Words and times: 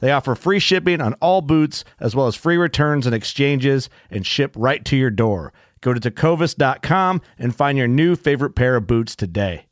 They 0.00 0.12
offer 0.12 0.34
free 0.34 0.58
shipping 0.58 1.00
on 1.00 1.14
all 1.14 1.42
boots, 1.42 1.84
as 2.00 2.14
well 2.14 2.26
as 2.26 2.36
free 2.36 2.56
returns 2.56 3.06
and 3.06 3.14
exchanges, 3.14 3.88
and 4.10 4.26
ship 4.26 4.52
right 4.56 4.84
to 4.84 4.96
your 4.96 5.10
door. 5.10 5.52
Go 5.80 5.94
to 5.94 6.00
tecovas.com 6.00 7.20
and 7.38 7.54
find 7.54 7.78
your 7.78 7.88
new 7.88 8.16
favorite 8.16 8.54
pair 8.54 8.76
of 8.76 8.86
boots 8.86 9.14
today. 9.16 9.66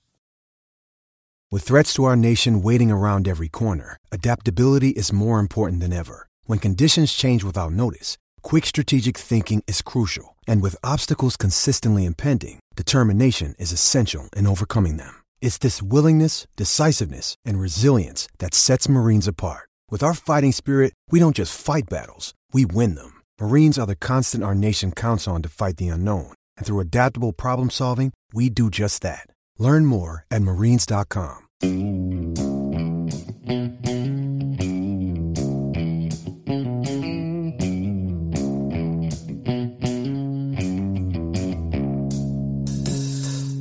With 1.49 1.63
threats 1.63 1.95
to 1.95 2.05
our 2.05 2.17
nation 2.17 2.61
waiting 2.61 2.91
around 2.91 3.29
every 3.29 3.49
corner, 3.49 3.99
adaptability 4.11 4.91
is 4.91 5.13
more 5.13 5.39
important 5.39 5.81
than 5.81 5.93
ever. 5.93 6.27
When 6.45 6.59
conditions 6.59 7.13
change 7.13 7.45
without 7.45 7.71
notice, 7.73 8.19
quick 8.43 8.67
strategic 8.67 9.17
thinking 9.17 9.63
is 9.69 9.81
crucial. 9.81 10.37
And 10.49 10.61
with 10.61 10.77
obstacles 10.83 11.37
consistently 11.37 12.05
impending, 12.05 12.59
determination 12.75 13.55
is 13.61 13.71
essential 13.71 14.29
in 14.37 14.47
overcoming 14.47 14.97
them. 14.97 15.23
It's 15.41 15.59
this 15.59 15.81
willingness, 15.81 16.49
decisiveness, 16.57 17.37
and 17.45 17.61
resilience 17.61 18.29
that 18.39 18.55
sets 18.55 18.89
Marines 18.89 19.29
apart. 19.29 19.69
With 19.89 20.03
our 20.03 20.15
fighting 20.15 20.51
spirit, 20.51 20.93
we 21.13 21.21
don't 21.21 21.37
just 21.37 21.59
fight 21.59 21.85
battles, 21.89 22.35
we 22.53 22.67
win 22.67 22.97
them. 22.97 23.23
Marines 23.41 23.79
are 23.79 23.87
the 23.87 23.95
constant 23.95 24.43
our 24.43 24.55
nation 24.55 24.91
counts 24.91 25.29
on 25.29 25.43
to 25.43 25.49
fight 25.49 25.77
the 25.77 25.89
unknown. 25.89 26.33
And 26.57 26.67
through 26.67 26.81
adaptable 26.81 27.33
problem 27.33 27.71
solving, 27.71 28.13
we 28.35 28.51
do 28.51 28.69
just 28.69 29.03
that. 29.03 29.29
Learn 29.59 29.87
more 29.87 30.25
at 30.29 30.43
marines.com. 30.43 31.45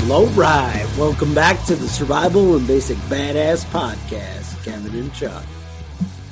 All 0.10 0.28
right, 0.28 0.88
welcome 0.98 1.36
back 1.36 1.64
to 1.66 1.76
the 1.76 1.88
Survival 1.88 2.56
and 2.56 2.66
Basic 2.66 2.98
Badass 3.10 3.66
Podcast, 3.66 4.64
Kevin 4.64 4.96
and 4.96 5.14
Chuck. 5.14 5.44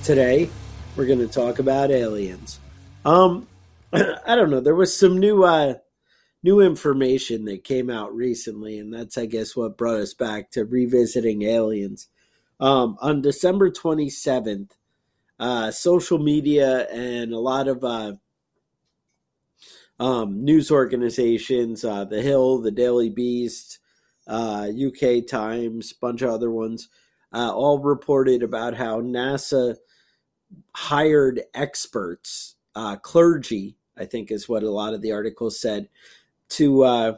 Today, 0.03 0.49
we're 0.97 1.05
going 1.05 1.19
to 1.19 1.29
talk 1.29 1.59
about 1.59 1.89
aliens. 1.89 2.59
Um, 3.05 3.47
I 3.93 4.35
don't 4.35 4.49
know. 4.49 4.59
There 4.59 4.75
was 4.75 4.99
some 4.99 5.17
new, 5.17 5.45
uh, 5.45 5.75
new 6.43 6.59
information 6.59 7.45
that 7.45 7.63
came 7.63 7.89
out 7.89 8.13
recently, 8.13 8.79
and 8.79 8.93
that's, 8.93 9.17
I 9.17 9.27
guess, 9.27 9.55
what 9.55 9.77
brought 9.77 10.01
us 10.01 10.13
back 10.13 10.51
to 10.51 10.65
revisiting 10.65 11.43
aliens. 11.43 12.09
Um, 12.59 12.97
on 12.99 13.21
December 13.21 13.69
twenty 13.69 14.09
seventh, 14.09 14.75
uh, 15.39 15.71
social 15.71 16.19
media 16.19 16.85
and 16.89 17.31
a 17.31 17.39
lot 17.39 17.69
of 17.69 17.85
uh, 17.85 18.15
um, 20.01 20.43
news 20.43 20.69
organizations, 20.69 21.85
uh, 21.85 22.03
The 22.03 22.21
Hill, 22.21 22.59
The 22.59 22.71
Daily 22.71 23.09
Beast, 23.09 23.79
uh, 24.27 24.67
UK 24.67 25.25
Times, 25.25 25.93
bunch 25.93 26.21
of 26.21 26.29
other 26.29 26.51
ones, 26.51 26.89
uh, 27.31 27.53
all 27.53 27.79
reported 27.79 28.43
about 28.43 28.73
how 28.73 28.99
NASA 28.99 29.77
hired 30.75 31.41
experts, 31.53 32.55
uh, 32.75 32.95
clergy, 32.97 33.75
I 33.97 34.05
think 34.05 34.31
is 34.31 34.49
what 34.49 34.63
a 34.63 34.71
lot 34.71 34.93
of 34.93 35.01
the 35.01 35.11
articles 35.11 35.59
said, 35.59 35.89
to 36.49 36.83
uh, 36.83 37.13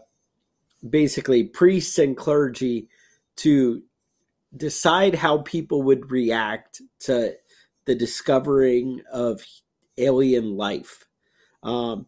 basically 0.87 1.43
priests 1.43 1.97
and 1.99 2.15
clergy 2.15 2.89
to 3.37 3.83
decide 4.55 5.15
how 5.15 5.39
people 5.39 5.83
would 5.83 6.11
react 6.11 6.81
to 6.99 7.35
the 7.85 7.95
discovering 7.95 9.01
of 9.11 9.41
alien 9.97 10.55
life. 10.55 11.05
Um, 11.63 12.07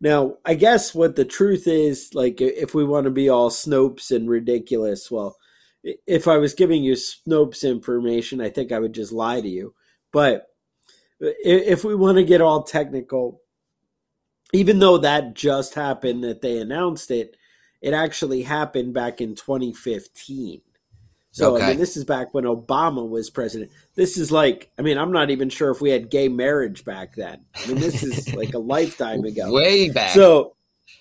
now, 0.00 0.36
I 0.44 0.54
guess 0.54 0.94
what 0.94 1.16
the 1.16 1.24
truth 1.24 1.66
is, 1.66 2.10
like, 2.14 2.40
if 2.40 2.74
we 2.74 2.84
want 2.84 3.04
to 3.04 3.10
be 3.10 3.28
all 3.28 3.50
Snopes 3.50 4.10
and 4.10 4.28
ridiculous, 4.28 5.10
well, 5.10 5.36
if 5.82 6.26
I 6.28 6.38
was 6.38 6.54
giving 6.54 6.82
you 6.82 6.94
Snopes 6.94 7.68
information, 7.68 8.40
I 8.40 8.50
think 8.50 8.72
I 8.72 8.78
would 8.78 8.92
just 8.92 9.12
lie 9.12 9.40
to 9.40 9.48
you. 9.48 9.74
But 10.12 10.46
if 11.44 11.84
we 11.84 11.94
want 11.94 12.18
to 12.18 12.24
get 12.24 12.40
all 12.40 12.62
technical, 12.62 13.40
even 14.52 14.78
though 14.78 14.98
that 14.98 15.34
just 15.34 15.74
happened 15.74 16.24
that 16.24 16.40
they 16.40 16.58
announced 16.58 17.10
it, 17.10 17.36
it 17.80 17.92
actually 17.92 18.42
happened 18.42 18.94
back 18.94 19.20
in 19.20 19.34
2015. 19.34 20.60
So 21.32 21.56
okay. 21.56 21.64
I 21.64 21.68
mean, 21.70 21.78
this 21.78 21.96
is 21.96 22.04
back 22.04 22.32
when 22.32 22.44
Obama 22.44 23.06
was 23.08 23.28
president. 23.28 23.72
This 23.96 24.16
is 24.16 24.30
like, 24.30 24.70
I 24.78 24.82
mean, 24.82 24.96
I'm 24.96 25.10
not 25.10 25.30
even 25.30 25.48
sure 25.48 25.70
if 25.72 25.80
we 25.80 25.90
had 25.90 26.08
gay 26.08 26.28
marriage 26.28 26.84
back 26.84 27.16
then. 27.16 27.44
I 27.56 27.66
mean, 27.66 27.80
this 27.80 28.04
is 28.04 28.32
like 28.36 28.54
a 28.54 28.58
lifetime 28.58 29.24
ago. 29.24 29.52
Way 29.52 29.90
back. 29.90 30.14
So, 30.14 30.54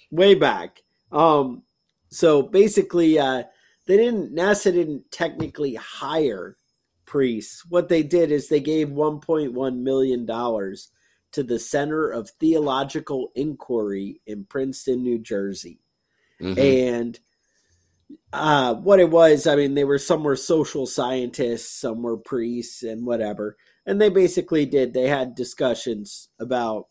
way 0.09 0.33
back. 0.33 0.81
Um, 1.11 1.61
so 2.09 2.41
basically, 2.41 3.19
uh, 3.19 3.43
they 3.85 3.97
didn't. 3.97 4.35
NASA 4.35 4.73
didn't 4.73 5.11
technically 5.11 5.75
hire 5.75 6.57
priests. 7.13 7.63
What 7.69 7.89
they 7.89 8.01
did 8.01 8.31
is 8.31 8.49
they 8.49 8.59
gave 8.59 8.87
1.1 8.87 9.77
million 9.77 10.25
dollars 10.25 10.89
to 11.33 11.43
the 11.43 11.59
Center 11.59 12.09
of 12.09 12.31
Theological 12.39 13.31
Inquiry 13.35 14.19
in 14.25 14.45
Princeton, 14.45 15.03
New 15.03 15.19
Jersey, 15.19 15.79
mm-hmm. 16.41 16.59
and 16.59 17.19
uh, 18.33 18.73
what 18.73 18.99
it 18.99 19.11
was, 19.11 19.45
I 19.45 19.55
mean, 19.55 19.75
they 19.75 19.83
were 19.83 19.99
some 19.99 20.23
were 20.23 20.35
social 20.35 20.87
scientists, 20.87 21.69
some 21.81 22.01
were 22.01 22.17
priests, 22.17 22.81
and 22.81 23.05
whatever. 23.05 23.57
And 23.85 24.01
they 24.01 24.09
basically 24.09 24.65
did. 24.65 24.95
They 24.95 25.07
had 25.07 25.35
discussions 25.35 26.29
about 26.39 26.87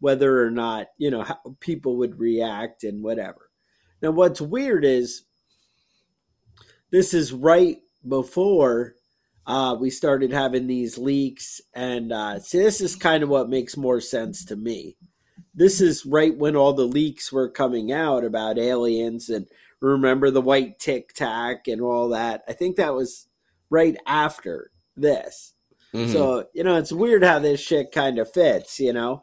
whether 0.00 0.44
or 0.44 0.50
not 0.50 0.88
you 0.98 1.12
know 1.12 1.22
how 1.22 1.38
people 1.60 1.98
would 1.98 2.18
react 2.18 2.82
and 2.82 3.00
whatever. 3.00 3.48
Now, 4.02 4.10
what's 4.10 4.40
weird 4.40 4.84
is 4.84 5.22
this 6.90 7.14
is 7.14 7.32
right 7.32 7.78
before 8.08 8.95
uh, 9.46 9.76
we 9.78 9.90
started 9.90 10.32
having 10.32 10.66
these 10.66 10.98
leaks, 10.98 11.60
and 11.74 12.12
uh, 12.12 12.38
see, 12.40 12.58
this 12.58 12.80
is 12.80 12.96
kind 12.96 13.22
of 13.22 13.28
what 13.28 13.48
makes 13.48 13.76
more 13.76 14.00
sense 14.00 14.44
to 14.46 14.56
me. 14.56 14.96
This 15.54 15.80
is 15.80 16.04
right 16.04 16.36
when 16.36 16.56
all 16.56 16.72
the 16.72 16.86
leaks 16.86 17.32
were 17.32 17.48
coming 17.48 17.92
out 17.92 18.24
about 18.24 18.58
aliens 18.58 19.28
and 19.28 19.46
remember 19.80 20.30
the 20.30 20.40
white 20.40 20.78
tic 20.78 21.12
tac 21.14 21.68
and 21.68 21.80
all 21.80 22.08
that. 22.10 22.42
I 22.48 22.52
think 22.52 22.76
that 22.76 22.94
was 22.94 23.28
right 23.70 23.96
after 24.06 24.70
this. 24.96 25.54
Mm-hmm. 25.94 26.12
So, 26.12 26.46
you 26.52 26.64
know, 26.64 26.76
it's 26.76 26.92
weird 26.92 27.22
how 27.22 27.38
this 27.38 27.60
shit 27.60 27.92
kind 27.92 28.18
of 28.18 28.32
fits, 28.32 28.80
you 28.80 28.92
know. 28.92 29.22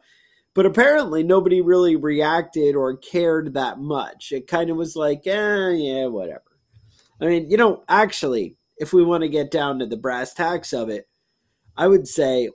But 0.54 0.66
apparently 0.66 1.22
nobody 1.22 1.60
really 1.60 1.96
reacted 1.96 2.76
or 2.76 2.96
cared 2.96 3.54
that 3.54 3.78
much. 3.78 4.32
It 4.32 4.46
kind 4.46 4.70
of 4.70 4.76
was 4.76 4.96
like, 4.96 5.26
eh, 5.26 5.70
yeah, 5.70 6.06
whatever. 6.06 6.42
I 7.20 7.26
mean, 7.26 7.50
you 7.50 7.56
know, 7.56 7.84
actually, 7.88 8.56
if 8.78 8.92
we 8.92 9.02
want 9.04 9.22
to 9.22 9.28
get 9.28 9.50
down 9.50 9.78
to 9.78 9.86
the 9.86 9.96
brass 9.96 10.34
tacks 10.34 10.72
of 10.72 10.88
it, 10.88 11.08
I 11.76 11.88
would 11.88 12.08
say 12.08 12.50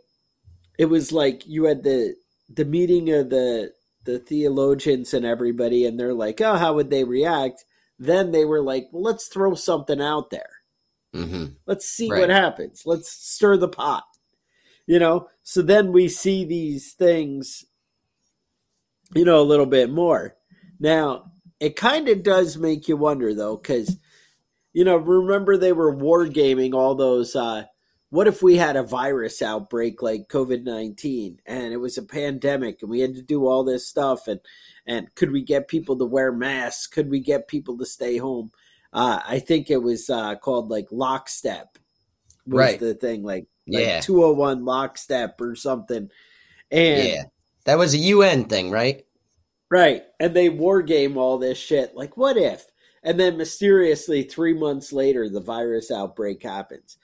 it 0.79 0.85
was 0.85 1.11
like 1.11 1.47
you 1.47 1.65
had 1.65 1.83
the 1.83 2.15
the 2.49 2.65
meeting 2.65 3.09
of 3.11 3.29
the 3.29 3.73
the 4.05 4.19
theologians 4.19 5.13
and 5.13 5.25
everybody, 5.25 5.85
and 5.85 5.99
they're 5.99 6.13
like, 6.13 6.41
"Oh, 6.41 6.55
how 6.57 6.73
would 6.75 6.89
they 6.89 7.03
react?" 7.03 7.65
Then 7.99 8.31
they 8.31 8.45
were 8.45 8.61
like, 8.63 8.89
"Well, 8.91 9.03
let's 9.03 9.27
throw 9.27 9.55
something 9.55 10.01
out 10.01 10.29
there. 10.31 10.49
hmm 11.13 11.59
Let's 11.65 11.85
see 11.87 12.11
Right. 12.11 12.19
what 12.19 12.29
happens. 12.29 12.83
Let's 12.85 13.09
stir 13.11 13.57
the 13.57 13.67
pot." 13.69 14.03
You 14.87 14.99
know. 14.99 15.29
So 15.43 15.61
then 15.61 15.91
we 15.93 16.07
see 16.09 16.45
these 16.45 16.93
things, 16.93 17.65
you 19.15 19.25
know, 19.25 19.41
a 19.41 19.43
little 19.43 19.65
bit 19.65 19.89
more. 19.89 20.35
Now 20.79 21.31
it 21.59 21.75
kind 21.75 22.07
of 22.09 22.23
does 22.23 22.57
make 22.57 22.87
you 22.87 22.97
wonder, 22.97 23.33
though, 23.33 23.57
because 23.57 23.97
you 24.73 24.83
know, 24.83 24.97
remember 24.97 25.57
they 25.57 25.73
were 25.73 25.95
wargaming 25.95 26.73
all 26.73 26.95
those. 26.95 27.35
uh 27.35 27.63
what 28.11 28.27
if 28.27 28.41
we 28.41 28.55
had 28.57 28.75
a 28.75 28.81
virus 28.81 29.39
outbreak 29.39 30.01
like 30.01 30.29
COVID 30.29 30.63
nineteen 30.63 31.39
and 31.45 31.71
it 31.71 31.77
was 31.77 31.97
a 31.97 32.03
pandemic 32.03 32.81
and 32.81 32.89
we 32.89 33.01
had 33.01 33.13
to 33.15 33.21
do 33.21 33.45
all 33.45 33.63
this 33.63 33.87
stuff 33.87 34.27
and 34.27 34.39
and 34.87 35.13
could 35.13 35.31
we 35.31 35.43
get 35.43 35.67
people 35.67 35.95
to 35.97 36.05
wear 36.05 36.31
masks? 36.31 36.87
Could 36.87 37.09
we 37.11 37.19
get 37.19 37.47
people 37.47 37.77
to 37.77 37.85
stay 37.85 38.17
home? 38.17 38.51
Uh, 38.91 39.19
I 39.23 39.37
think 39.37 39.69
it 39.69 39.77
was 39.83 40.09
uh, 40.09 40.35
called 40.37 40.69
like 40.71 40.87
lockstep 40.91 41.77
was 42.47 42.57
Right. 42.57 42.79
the 42.79 42.95
thing 42.95 43.21
like 43.23 43.45
like 43.67 43.83
Yeah. 43.85 43.99
two 44.01 44.21
hundred 44.21 44.33
one 44.37 44.65
lockstep 44.65 45.39
or 45.39 45.55
something. 45.55 46.09
And 46.71 47.07
Yeah. 47.07 47.23
That 47.65 47.77
was 47.77 47.93
a 47.93 47.97
UN 47.99 48.45
thing, 48.45 48.71
right? 48.71 49.05
Right. 49.69 50.03
And 50.19 50.35
they 50.35 50.49
war 50.49 50.81
game 50.81 51.17
all 51.17 51.37
this 51.37 51.59
shit. 51.59 51.93
Like, 51.95 52.17
what 52.17 52.35
if? 52.37 52.65
And 53.03 53.19
then 53.19 53.37
mysteriously, 53.37 54.23
three 54.23 54.53
months 54.53 54.91
later, 54.91 55.29
the 55.29 55.41
virus 55.41 55.91
outbreak 55.91 56.43
happens. 56.43 56.97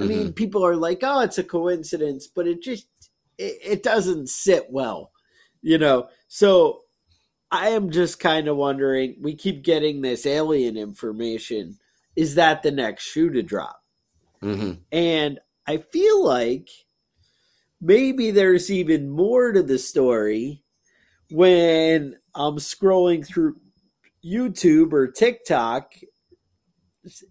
I 0.00 0.04
mean, 0.04 0.32
people 0.32 0.64
are 0.64 0.76
like, 0.76 1.00
oh, 1.02 1.20
it's 1.20 1.38
a 1.38 1.44
coincidence, 1.44 2.26
but 2.26 2.46
it 2.46 2.62
just, 2.62 2.86
it, 3.38 3.58
it 3.62 3.82
doesn't 3.82 4.28
sit 4.30 4.66
well, 4.70 5.12
you 5.60 5.78
know? 5.78 6.08
So 6.28 6.80
I 7.50 7.68
am 7.68 7.90
just 7.90 8.18
kind 8.18 8.48
of 8.48 8.56
wondering 8.56 9.16
we 9.20 9.34
keep 9.34 9.62
getting 9.62 10.00
this 10.00 10.24
alien 10.24 10.76
information. 10.76 11.78
Is 12.16 12.34
that 12.36 12.62
the 12.62 12.70
next 12.70 13.04
shoe 13.04 13.30
to 13.30 13.42
drop? 13.42 13.82
hmm 14.40 14.72
And 14.90 15.38
I 15.66 15.76
feel 15.76 16.24
like 16.24 16.70
maybe 17.80 18.30
there's 18.30 18.70
even 18.70 19.10
more 19.10 19.52
to 19.52 19.62
the 19.62 19.78
story 19.78 20.62
when 21.30 22.16
I'm 22.34 22.56
scrolling 22.56 23.26
through 23.26 23.56
YouTube 24.24 24.92
or 24.92 25.08
TikTok. 25.10 25.92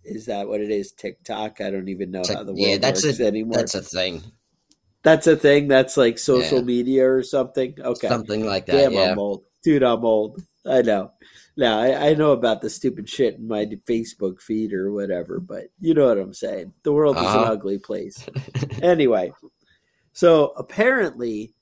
Is- 0.04 0.26
that 0.26 0.48
what 0.48 0.62
it 0.62 0.70
is? 0.72 0.92
TikTok? 0.92 1.62
I 1.62 1.70
don't 1.72 1.88
even 1.90 2.12
know 2.12 2.24
how 2.28 2.44
the 2.44 2.52
world 2.54 2.58
yeah, 2.60 2.78
that's 2.78 3.06
works 3.06 3.20
a 3.20 3.26
anymore. 3.28 3.58
that's 3.58 3.76
a 3.76 3.82
thing, 3.82 4.22
That's 5.04 5.28
a 5.28 5.36
thing. 5.36 5.68
That's 5.68 5.96
like 5.98 6.18
social 6.20 6.60
Yeah. 6.60 6.64
media 6.66 7.10
or 7.10 7.24
something. 7.24 7.76
Okay. 7.80 8.08
something 8.08 8.46
like 8.46 8.66
that. 8.68 8.74
Damn, 8.74 8.94
yeah. 8.94 9.12
I'm 9.12 9.20
old. 9.20 9.44
Dude, 9.64 9.84
I'm 9.84 10.04
old. 10.06 10.42
I 10.66 10.82
know. 10.82 11.12
Now, 11.58 11.80
I, 11.80 12.10
I 12.10 12.14
know 12.14 12.32
about 12.32 12.62
the 12.62 12.70
stupid 12.70 13.10
shit 13.10 13.36
in 13.36 13.48
my 13.48 13.66
Facebook 13.88 14.42
feed 14.42 14.74
or 14.74 14.92
whatever, 14.92 15.40
but 15.40 15.66
you 15.80 15.94
know 15.94 16.08
what 16.08 16.18
I'm 16.18 16.34
saying. 16.34 16.74
The 16.84 16.94
world 16.94 17.16
is 17.18 17.22
an 17.24 17.28
Uh-huh. 17.28 17.52
ugly 17.54 17.78
place. 17.80 18.26
anyway, 18.82 19.32
so 20.14 20.54
apparently, 20.58 21.54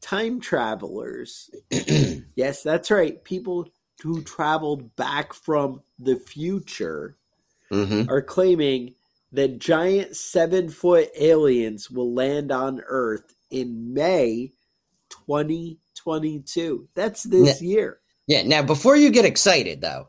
time 0.00 0.40
travelers, 0.40 1.50
yes, 2.36 2.62
that's 2.62 2.90
right, 2.90 3.22
people 3.24 3.68
who 4.02 4.22
traveled 4.22 4.94
back 4.96 5.32
from 5.32 5.82
the 5.98 6.16
future 6.16 7.16
hmm 7.70 8.02
are 8.08 8.22
claiming 8.22 8.94
that 9.32 9.58
giant 9.58 10.16
seven 10.16 10.68
foot 10.68 11.10
aliens 11.18 11.90
will 11.90 12.14
land 12.14 12.52
on 12.52 12.80
Earth 12.86 13.34
in 13.50 13.92
May 13.92 14.52
2022. 15.10 16.88
That's 16.94 17.22
this 17.24 17.60
year. 17.60 18.00
Yeah. 18.26 18.42
Now, 18.42 18.62
before 18.62 18.96
you 18.96 19.10
get 19.10 19.24
excited, 19.24 19.80
though, 19.80 20.08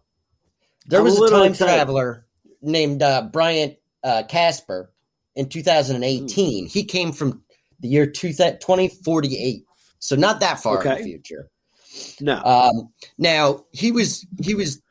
there 0.86 1.00
I'm 1.00 1.06
was 1.06 1.20
a 1.20 1.24
a, 1.24 1.30
time 1.30 1.52
excited. 1.52 1.74
traveler 1.74 2.26
named 2.62 3.04
uh, 3.04 3.24
Bryant 3.24 3.78
uh, 4.04 4.24
Casper 4.28 4.92
in 5.36 5.50
2018. 5.50 6.64
Hmm. 6.64 6.68
He 6.68 6.84
came 6.84 7.12
from 7.12 7.44
the 7.80 7.88
year 7.88 8.08
2000 8.08 8.60
2048, 8.60 9.66
so 10.00 10.16
not 10.16 10.40
that 10.40 10.60
far 10.60 10.84
in 10.84 10.98
the 10.98 11.04
future. 11.04 11.50
No. 12.22 12.42
Um, 12.44 12.90
now 13.18 13.66
he 13.72 13.92
was 13.92 14.26
he 14.42 14.56
was 14.56 14.82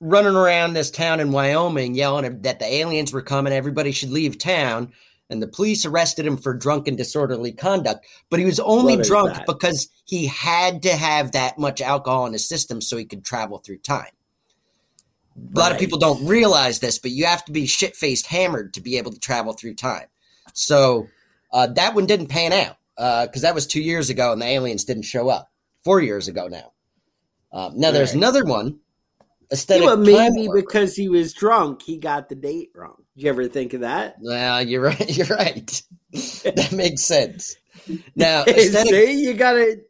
running 0.00 0.34
around 0.34 0.74
this 0.74 0.90
town 0.90 1.20
in 1.20 1.32
Wyoming 1.32 1.94
yelling 1.94 2.42
that 2.42 2.58
the 2.58 2.66
aliens 2.66 3.12
were 3.12 3.22
coming, 3.22 3.52
everybody 3.52 3.90
should 3.92 4.10
leave 4.10 4.38
town, 4.38 4.92
and 5.30 5.42
the 5.42 5.48
police 5.48 5.86
arrested 5.86 6.26
him 6.26 6.36
for 6.36 6.52
drunken 6.52 6.96
disorderly 6.96 7.52
conduct. 7.52 8.06
But 8.28 8.38
he 8.38 8.44
was 8.44 8.60
only 8.60 8.96
What 8.96 9.06
drunk 9.06 9.38
because 9.46 9.88
he 10.04 10.26
had 10.26 10.82
to 10.82 10.94
have 10.94 11.32
that 11.32 11.58
much 11.58 11.80
alcohol 11.80 12.26
in 12.26 12.32
his 12.34 12.46
system 12.46 12.80
so 12.80 12.96
he 12.96 13.06
could 13.06 13.24
travel 13.24 13.58
through 13.58 13.78
time. 13.78 14.10
A 15.36 15.58
lot 15.58 15.72
of 15.72 15.78
people 15.78 15.98
don't 15.98 16.24
realize 16.26 16.78
this, 16.78 16.98
but 16.98 17.10
you 17.10 17.24
have 17.26 17.44
to 17.46 17.52
be 17.52 17.66
shit 17.66 17.96
faced 17.96 18.26
hammered 18.26 18.74
to 18.74 18.80
be 18.80 18.98
able 18.98 19.10
to 19.10 19.18
travel 19.18 19.52
through 19.52 19.74
time. 19.74 20.06
So 20.52 21.08
uh, 21.52 21.66
that 21.68 21.94
one 21.94 22.06
didn't 22.06 22.28
pan 22.28 22.52
out 22.52 23.26
because 23.26 23.42
that 23.42 23.54
was 23.54 23.66
two 23.66 23.82
years 23.82 24.10
ago 24.10 24.32
and 24.32 24.40
the 24.40 24.46
aliens 24.46 24.84
didn't 24.84 25.02
show 25.02 25.28
up. 25.28 25.50
Four 25.84 26.00
years 26.00 26.28
ago 26.28 26.48
now. 26.48 26.72
Um, 27.52 27.78
now 27.78 27.90
there's 27.92 28.10
Right. 28.10 28.16
another 28.16 28.44
one. 28.44 28.78
Yeah, 29.20 29.26
Aesthetic 29.52 29.84
but 29.86 29.98
maybe 30.00 30.48
because 30.52 30.96
he 30.96 31.08
was 31.08 31.32
drunk, 31.34 31.82
he 31.82 31.98
got 31.98 32.28
the 32.28 32.34
date 32.34 32.70
wrong. 32.74 32.96
Did 33.14 33.24
you 33.24 33.28
ever 33.30 33.46
think 33.46 33.74
of 33.74 33.82
that? 33.82 34.16
Well, 34.20 34.66
you're 34.66 34.80
right. 34.82 35.08
You're 35.16 35.26
right. 35.28 35.82
that 36.12 36.72
makes 36.72 37.02
sense. 37.02 37.54
Now, 38.16 38.44
aesthetic, 38.48 38.92
See, 38.92 39.22
you 39.22 39.34
gotta. 39.34 39.80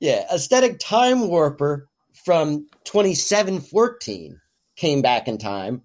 yeah, 0.00 0.26
aesthetic 0.34 0.78
time 0.80 1.28
warper 1.28 1.88
from 2.24 2.66
2714 2.84 4.40
came 4.76 5.00
back 5.02 5.28
in 5.28 5.38
time, 5.38 5.82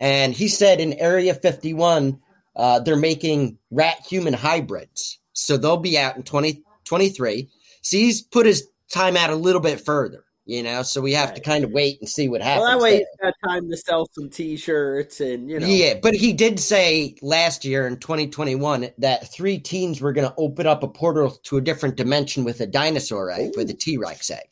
and 0.00 0.32
he 0.32 0.48
said 0.48 0.80
in 0.80 0.92
Area 0.94 1.34
51 1.34 2.20
uh, 2.56 2.78
they're 2.80 2.96
making 2.96 3.58
rat 3.70 3.96
human 4.08 4.32
hybrids, 4.34 5.18
so 5.32 5.56
they'll 5.56 5.76
be 5.76 5.98
out 5.98 6.16
in 6.16 6.22
2023. 6.22 7.48
so 7.82 7.96
he's 7.96 8.22
put 8.22 8.46
his 8.46 8.66
time 8.94 9.16
out 9.16 9.30
a 9.30 9.34
little 9.36 9.60
bit 9.60 9.80
further, 9.80 10.24
you 10.46 10.62
know. 10.62 10.82
So 10.82 11.00
we 11.00 11.12
have 11.12 11.34
to 11.34 11.40
kind 11.40 11.64
of 11.64 11.70
wait 11.72 11.98
and 12.00 12.08
see 12.08 12.28
what 12.28 12.40
happens. 12.40 12.62
Well, 12.62 12.78
that 12.78 12.82
way 12.82 12.96
he's 12.98 13.06
got 13.20 13.34
time 13.46 13.68
to 13.70 13.76
sell 13.76 14.08
some 14.12 14.30
T-shirts 14.30 15.20
and 15.20 15.50
you 15.50 15.60
know. 15.60 15.66
Yeah, 15.66 15.94
but 16.02 16.14
he 16.14 16.32
did 16.32 16.60
say 16.60 17.16
last 17.22 17.64
year 17.64 17.86
in 17.86 17.98
2021 17.98 18.90
that 18.98 19.32
three 19.32 19.58
teens 19.58 20.00
were 20.00 20.12
going 20.12 20.28
to 20.28 20.34
open 20.38 20.66
up 20.66 20.82
a 20.82 20.88
portal 20.88 21.30
to 21.44 21.56
a 21.56 21.60
different 21.60 21.96
dimension 21.96 22.44
with 22.44 22.60
a 22.60 22.66
dinosaur 22.66 23.30
egg, 23.30 23.52
with 23.56 23.68
a 23.70 23.74
T 23.74 23.98
Rex 23.98 24.30
egg. 24.30 24.46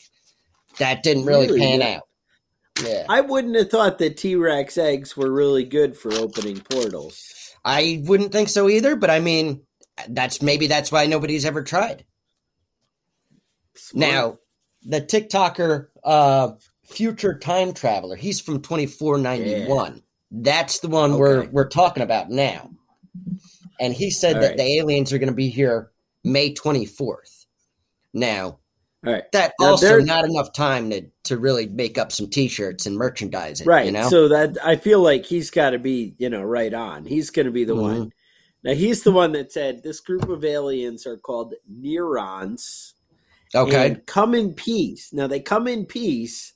That 0.78 1.02
didn't 1.02 1.24
really, 1.26 1.46
Really? 1.46 1.60
pan 1.60 1.80
Yeah. 1.80 1.96
out. 1.96 2.02
Yeah. 2.82 3.04
I 3.08 3.20
wouldn't 3.20 3.54
have 3.56 3.70
thought 3.70 3.98
that 3.98 4.16
T-Rex 4.16 4.78
eggs 4.78 5.14
were 5.14 5.30
really 5.30 5.62
good 5.64 5.94
for 5.94 6.10
opening 6.14 6.58
portals. 6.60 7.54
I 7.66 8.02
wouldn't 8.06 8.32
think 8.32 8.48
so 8.48 8.68
either, 8.70 8.96
but 8.96 9.10
I 9.10 9.20
mean, 9.20 9.60
that's 10.08 10.40
maybe 10.40 10.66
that's 10.66 10.90
why 10.90 11.04
nobody's 11.06 11.44
ever 11.44 11.62
tried. 11.62 12.04
Smart. 13.74 14.10
Now, 14.12 14.38
the 14.82 15.00
TikToker, 15.00 15.86
uh, 16.04 16.52
future 16.84 17.38
time 17.38 17.72
traveler, 17.72 18.16
he's 18.16 18.40
from 18.40 18.60
2491. 18.60 20.02
That's 20.30 20.80
the 20.80 20.88
one 20.88 21.18
we're 21.18 21.46
we're 21.50 21.68
talking 21.68 22.02
about 22.02 22.30
now. 22.30 22.70
And 23.80 23.92
he 23.92 24.10
said 24.10 24.36
All 24.36 24.42
that 24.42 24.48
right. 24.48 24.56
the 24.56 24.78
aliens 24.78 25.12
are 25.12 25.18
going 25.18 25.28
to 25.28 25.34
be 25.34 25.48
here 25.48 25.90
May 26.24 26.54
24th. 26.54 27.46
Now, 28.14 28.58
all 29.04 29.12
right, 29.12 29.24
that 29.32 29.52
Now, 29.60 29.70
also 29.70 29.98
not 30.00 30.24
enough 30.24 30.52
time 30.52 30.90
to 30.90 31.02
to 31.24 31.36
really 31.36 31.66
make 31.66 31.98
up 31.98 32.12
some 32.12 32.28
t-shirts 32.28 32.86
and 32.86 32.96
merchandise 32.96 33.60
it, 33.60 33.66
right. 33.66 33.86
you 33.86 33.92
know? 33.92 34.08
So 34.08 34.28
that 34.28 34.56
I 34.64 34.76
feel 34.76 35.00
like 35.00 35.24
he's 35.24 35.50
got 35.50 35.70
to 35.70 35.78
be, 35.78 36.14
you 36.18 36.30
know, 36.30 36.42
right 36.42 36.72
on. 36.72 37.04
He's 37.04 37.30
going 37.30 37.46
to 37.46 37.52
be 37.52 37.64
the 37.64 37.74
Mhm. 37.74 37.80
one. 37.80 38.12
Now 38.64 38.74
he's 38.74 39.02
the 39.02 39.10
one 39.12 39.32
that 39.32 39.50
said 39.52 39.82
this 39.82 39.98
group 40.00 40.28
of 40.28 40.44
aliens 40.44 41.06
are 41.06 41.16
called 41.16 41.54
neurons. 41.68 42.91
Okay. 43.54 43.96
come 44.06 44.34
in 44.34 44.54
peace. 44.54 45.12
Now 45.12 45.26
they 45.26 45.40
come 45.40 45.66
in 45.66 45.86
peace. 45.86 46.54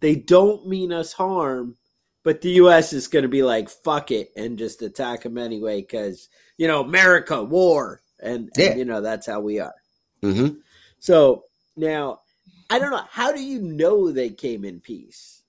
They 0.00 0.14
don't 0.14 0.66
mean 0.66 0.92
us 0.92 1.12
harm, 1.12 1.76
but 2.22 2.40
the 2.40 2.50
U.S. 2.50 2.92
is 2.92 3.08
going 3.08 3.22
to 3.22 3.28
be 3.28 3.42
like 3.42 3.68
fuck 3.68 4.10
it 4.10 4.30
and 4.36 4.58
just 4.58 4.82
attack 4.82 5.22
them 5.22 5.38
anyway 5.38 5.80
because 5.80 6.28
you 6.58 6.68
know 6.68 6.82
America 6.82 7.42
war 7.42 8.00
and, 8.20 8.50
and, 8.56 8.78
you 8.78 8.84
know 8.84 9.00
that's 9.00 9.26
how 9.26 9.40
we 9.40 9.60
are. 9.60 9.74
Mhm. 10.22 10.58
So 10.98 11.44
now 11.76 12.20
I 12.68 12.78
don't 12.78 12.90
know 12.90 13.04
how 13.08 13.32
do 13.32 13.42
you 13.42 13.60
know 13.60 14.10
they 14.10 14.30
came 14.30 14.64
in 14.64 14.80
peace, 14.80 15.42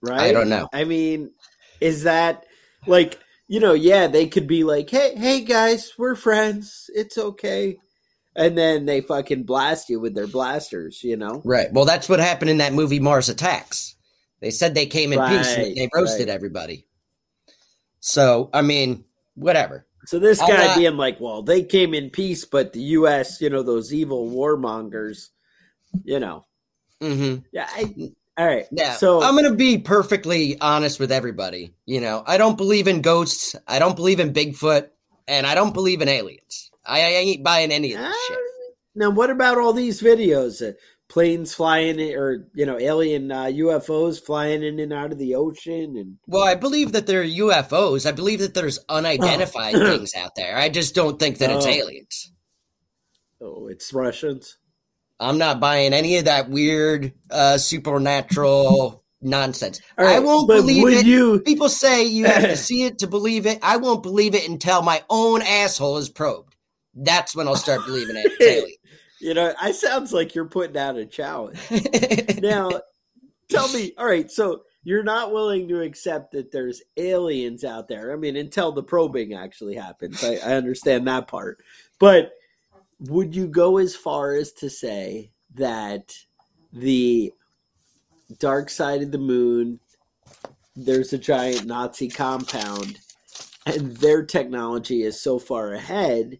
right? 0.00 0.20
I 0.20 0.32
don't 0.32 0.48
know. 0.48 0.68
I 0.72 0.84
mean, 0.84 1.32
is 1.80 2.04
that 2.04 2.44
like 2.86 3.18
you 3.46 3.60
know? 3.60 3.74
Yeah, 3.74 4.06
they 4.06 4.26
could 4.26 4.46
be 4.46 4.64
like, 4.64 4.90
hey, 4.90 5.14
hey 5.16 5.40
guys, 5.40 5.92
we're 5.96 6.14
friends. 6.14 6.90
It's 6.94 7.18
okay. 7.18 7.78
And 8.36 8.56
then 8.56 8.86
they 8.86 9.00
fucking 9.00 9.44
blast 9.44 9.88
you 9.88 9.98
with 9.98 10.14
their 10.14 10.26
blasters, 10.26 11.02
you 11.02 11.16
know? 11.16 11.42
Right. 11.44 11.72
Well, 11.72 11.84
that's 11.84 12.08
what 12.08 12.20
happened 12.20 12.50
in 12.50 12.58
that 12.58 12.72
movie 12.72 13.00
Mars 13.00 13.28
Attacks. 13.28 13.96
They 14.40 14.50
said 14.50 14.74
they 14.74 14.86
came 14.86 15.12
in 15.12 15.18
peace 15.18 15.56
and 15.56 15.76
they 15.76 15.88
roasted 15.92 16.28
right. 16.28 16.34
everybody. 16.34 16.86
So, 17.98 18.48
I 18.52 18.62
mean, 18.62 19.04
whatever. 19.34 19.86
So 20.06 20.20
this 20.20 20.38
guy 20.38 20.66
not- 20.66 20.76
being 20.78 20.96
like, 20.96 21.18
well, 21.20 21.42
they 21.42 21.64
came 21.64 21.94
in 21.94 22.10
peace, 22.10 22.44
but 22.44 22.72
the 22.72 22.80
U.S., 22.80 23.40
you 23.40 23.50
know, 23.50 23.64
those 23.64 23.92
evil 23.92 24.30
warmongers, 24.30 25.30
you 26.04 26.20
know, 26.20 26.44
Mm-hmm. 27.00 27.42
Yeah. 27.52 27.68
I, 27.70 28.12
all 28.36 28.46
right. 28.46 28.66
Yeah. 28.70 28.94
So 28.94 29.22
I'm 29.22 29.34
going 29.34 29.50
to 29.50 29.56
be 29.56 29.78
perfectly 29.78 30.60
honest 30.60 31.00
with 31.00 31.12
everybody. 31.12 31.74
You 31.86 32.00
know, 32.00 32.22
I 32.26 32.38
don't 32.38 32.56
believe 32.56 32.88
in 32.88 33.02
ghosts. 33.02 33.56
I 33.66 33.78
don't 33.78 33.96
believe 33.96 34.20
in 34.20 34.32
Bigfoot, 34.32 34.88
and 35.26 35.46
I 35.46 35.54
don't 35.54 35.74
believe 35.74 36.00
in 36.00 36.08
aliens. 36.08 36.67
I, 36.88 37.00
I 37.00 37.08
ain't 37.10 37.44
buying 37.44 37.70
any 37.70 37.92
of 37.92 38.00
this 38.00 38.08
Ah, 38.16 38.24
shit. 38.28 38.38
Now, 38.94 39.10
what 39.10 39.30
about 39.30 39.58
all 39.58 39.72
these 39.72 40.00
videos? 40.02 40.66
Uh, 40.66 40.72
planes 41.08 41.54
flying 41.54 41.98
or 42.14 42.48
you 42.54 42.66
know, 42.66 42.78
alien 42.78 43.30
uh, 43.32 43.44
UFOs 43.44 44.20
flying 44.22 44.62
in 44.62 44.78
and 44.78 44.92
out 44.92 45.10
of 45.12 45.18
the 45.18 45.34
ocean, 45.36 45.96
and 45.96 46.16
Well, 46.26 46.44
I 46.44 46.54
believe 46.54 46.92
that 46.92 47.06
they're 47.06 47.24
UFOs. 47.24 48.04
I 48.06 48.12
believe 48.12 48.40
that 48.40 48.54
there's 48.54 48.78
unidentified 48.88 49.72
things 49.74 50.12
out 50.16 50.32
there. 50.36 50.56
I 50.58 50.68
just 50.68 50.94
don't 50.94 51.18
think 51.18 51.38
that 51.38 51.50
it's 51.50 51.64
Oh. 51.66 51.70
aliens. 51.70 52.32
oh, 53.40 53.68
it's 53.68 53.92
Russians. 53.92 54.58
I'm 55.20 55.38
not 55.38 55.60
buying 55.60 55.92
any 55.94 56.16
of 56.18 56.26
that 56.26 56.48
weird 56.48 57.12
uh, 57.30 57.58
supernatural 57.58 59.02
nonsense. 59.20 59.80
Right, 59.96 60.16
I 60.16 60.18
won't 60.20 60.46
believe 60.48 60.86
it. 60.88 61.06
you? 61.06 61.40
People 61.40 61.68
say 61.68 62.04
you 62.04 62.26
have 62.26 62.42
to 62.42 62.56
see 62.68 62.84
it 62.84 62.98
to 62.98 63.06
believe 63.06 63.46
it. 63.46 63.58
I 63.62 63.78
won't 63.78 64.02
believe 64.02 64.34
it 64.34 64.48
until 64.48 64.82
my 64.82 65.02
own 65.10 65.42
asshole 65.42 65.96
is 65.98 66.08
probed. 66.08 66.47
That's 67.04 67.34
when 67.34 67.48
I'll 67.48 67.56
start 67.56 67.84
believing 67.86 68.16
it. 68.16 68.74
You 69.20 69.34
know, 69.34 69.52
I 69.60 69.72
sounds 69.72 70.12
like 70.12 70.36
you're 70.36 70.44
putting 70.44 70.76
out 70.76 70.96
a 70.96 71.04
challenge. 71.04 71.58
Now, 72.40 72.70
tell 73.48 73.68
me. 73.72 73.92
All 73.98 74.06
right, 74.06 74.30
so 74.30 74.62
you're 74.84 75.02
not 75.02 75.32
willing 75.32 75.66
to 75.70 75.80
accept 75.80 76.30
that 76.32 76.52
there's 76.52 76.82
aliens 76.96 77.64
out 77.64 77.88
there. 77.88 78.12
I 78.12 78.16
mean, 78.16 78.36
until 78.36 78.70
the 78.70 78.84
probing 78.84 79.34
actually 79.34 79.74
happens. 79.74 80.22
I, 80.22 80.34
I 80.36 80.54
understand 80.54 81.08
that 81.08 81.26
part, 81.26 81.58
but 81.98 82.30
would 83.00 83.34
you 83.34 83.48
go 83.48 83.78
as 83.78 83.96
far 83.96 84.34
as 84.34 84.52
to 84.52 84.70
say 84.70 85.32
that 85.56 86.14
the 86.72 87.32
dark 88.38 88.70
side 88.70 89.02
of 89.02 89.10
the 89.10 89.18
moon 89.18 89.80
there's 90.76 91.12
a 91.12 91.18
giant 91.18 91.66
nazi 91.66 92.08
compound 92.08 92.98
and 93.66 93.96
their 93.96 94.24
technology 94.24 95.02
is 95.02 95.20
so 95.20 95.38
far 95.38 95.72
ahead 95.72 96.38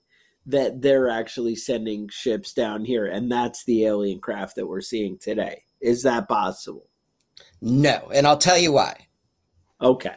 that 0.49 0.81
they're 0.83 1.09
actually 1.11 1.55
sending 1.55 2.09
ships 2.09 2.53
down 2.53 2.85
here 2.85 3.07
and 3.07 3.31
that's 3.31 3.65
the 3.65 3.85
alien 3.85 4.19
craft 4.21 4.57
that 4.57 4.67
we're 4.67 4.81
seeing 4.81 5.17
today 5.19 5.63
is 5.81 6.03
that 6.03 6.27
possible 6.29 6.89
no, 7.61 8.11
and 8.15 8.27
I'll 8.27 8.37
tell 8.39 8.59
you 8.59 8.73
why. 8.73 9.07
okay 9.81 10.17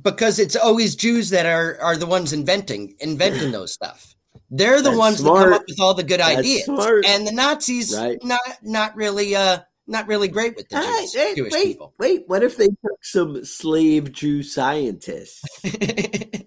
Because 0.00 0.38
it's 0.38 0.56
always 0.56 0.94
Jews 0.96 1.30
that 1.30 1.46
are 1.46 1.78
are 1.80 1.96
the 1.96 2.06
ones 2.06 2.32
inventing 2.32 2.94
inventing 3.00 3.52
those 3.58 3.72
stuff. 3.72 4.14
They're 4.50 4.82
the 4.82 4.90
That's 4.90 4.98
ones 4.98 5.22
that 5.22 5.28
come 5.34 5.52
up 5.52 5.62
with 5.66 5.80
all 5.80 5.94
the 5.94 6.02
good 6.02 6.20
That's 6.20 6.38
ideas. 6.38 6.64
smart. 6.64 7.06
And 7.06 7.26
the 7.26 7.32
Nazis 7.32 7.94
Right. 7.94 8.18
not 8.22 8.40
not 8.62 8.96
really 8.96 9.34
uh 9.36 9.60
not 9.86 10.06
really 10.08 10.28
great 10.28 10.56
with 10.56 10.68
the 10.68 10.76
Ah, 10.76 11.00
Jews, 11.12 11.34
Jewish 11.36 11.52
wait, 11.52 11.64
people. 11.68 11.94
wait 11.98 12.24
what 12.26 12.42
if 12.42 12.56
they 12.56 12.68
took 12.68 13.02
some 13.04 13.44
slave 13.44 14.12
jew 14.12 14.42
scientists 14.42 15.42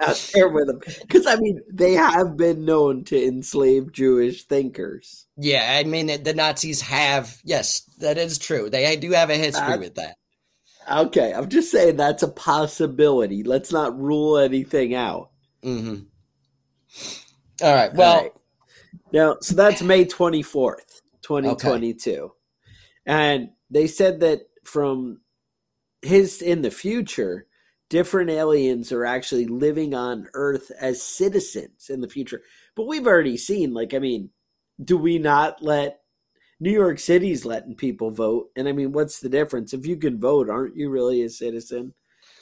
out 0.00 0.30
there 0.34 0.48
with 0.48 0.66
them 0.66 0.80
because 1.00 1.26
i 1.26 1.36
mean 1.36 1.60
they 1.72 1.94
have 1.94 2.36
been 2.36 2.64
known 2.64 3.02
to 3.04 3.16
enslave 3.22 3.92
jewish 3.92 4.44
thinkers 4.44 5.26
yeah, 5.38 5.76
I 5.78 5.84
mean 5.86 6.06
the 6.22 6.32
Nazis 6.32 6.80
have 6.80 7.40
yes, 7.44 7.82
that 7.98 8.16
is 8.16 8.38
true. 8.38 8.70
They 8.70 8.96
do 8.96 9.10
have 9.12 9.28
a 9.28 9.36
history 9.36 9.74
Uh, 9.74 9.78
with 9.78 9.94
that. 9.96 10.16
okay 10.90 11.32
i'm 11.34 11.48
just 11.50 11.70
saying 11.70 11.96
that's 11.96 12.22
a 12.22 12.28
possibility 12.28 13.42
let's 13.42 13.70
not 13.72 13.98
rule 13.98 14.38
anything 14.38 14.94
out 14.94 15.30
hmm 15.62 15.96
All 17.62 17.74
right. 17.74 17.92
Well, 17.94 18.14
All 18.16 18.22
right. 18.22 18.32
now 19.12 19.36
so 19.40 19.54
that's 19.54 19.82
may 19.82 20.04
24th 20.04 21.00
2022 21.22 22.32
and 23.04 23.50
they 23.70 23.86
said 23.86 24.20
that 24.20 24.40
from 24.64 25.20
his 26.02 26.40
in 26.42 26.62
the 26.62 26.70
future 26.70 27.46
different 27.88 28.30
aliens 28.30 28.90
are 28.92 29.04
actually 29.04 29.46
living 29.46 29.94
on 29.94 30.28
earth 30.34 30.70
as 30.80 31.02
citizens 31.02 31.88
in 31.88 32.00
the 32.00 32.08
future 32.08 32.42
but 32.74 32.86
we've 32.86 33.06
already 33.06 33.36
seen 33.36 33.72
like 33.72 33.94
i 33.94 33.98
mean 33.98 34.30
do 34.82 34.96
we 34.96 35.18
not 35.18 35.62
let 35.62 36.00
new 36.58 36.72
york 36.72 36.98
city's 36.98 37.44
letting 37.44 37.74
people 37.74 38.10
vote 38.10 38.50
and 38.56 38.68
i 38.68 38.72
mean 38.72 38.92
what's 38.92 39.20
the 39.20 39.28
difference 39.28 39.72
if 39.72 39.86
you 39.86 39.96
can 39.96 40.18
vote 40.18 40.50
aren't 40.50 40.76
you 40.76 40.90
really 40.90 41.22
a 41.22 41.28
citizen 41.28 41.94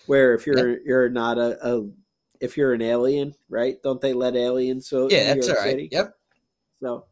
where 0.07 0.35
if 0.35 0.47
you're 0.47 0.81
you're 0.87 1.09
not 1.09 1.39
a, 1.39 1.59
a 1.67 1.89
if 2.41 2.57
you're 2.57 2.73
an 2.73 2.83
alien 2.83 3.35
right 3.49 3.83
don't 3.83 4.01
they 4.01 4.13
let 4.13 4.37
aliens 4.37 4.89
vote 4.91 5.13
in 5.13 5.19
yeah, 5.19 5.35
New 5.35 5.41
that's 5.41 5.49
all 5.49 5.55
York 5.55 5.65
right. 5.65 5.71
City? 5.71 5.89
Yep. 5.93 6.15
So, 6.81 7.07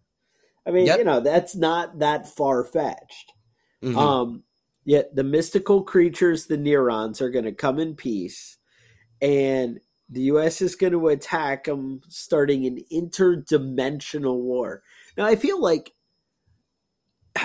I 0.67 0.71
mean, 0.71 0.87
Yep. 0.87 0.99
you 0.99 1.05
know, 1.05 1.21
that's 1.21 1.57
not 1.57 2.01
that 2.01 2.29
far 2.29 2.65
fetched. 2.65 3.33
Mhm. 3.83 3.97
Um, 3.97 4.43
yet 4.85 5.15
the 5.15 5.25
mystical 5.25 5.83
creatures, 5.83 6.47
the 6.47 6.57
neurons, 6.57 7.21
are 7.21 7.31
going 7.31 7.45
to 7.45 7.53
come 7.53 7.79
in 7.79 7.95
peace, 7.95 8.59
and 9.21 9.81
the 10.09 10.23
U.S. 10.23 10.61
is 10.61 10.75
going 10.77 10.93
to 10.93 11.09
attack 11.09 11.65
them, 11.65 12.01
starting 12.09 12.67
an 12.67 12.81
interdimensional 12.93 14.37
war. 14.37 14.83
Now, 15.17 15.25
I 15.27 15.37
feel 15.37 15.61
like 15.61 15.93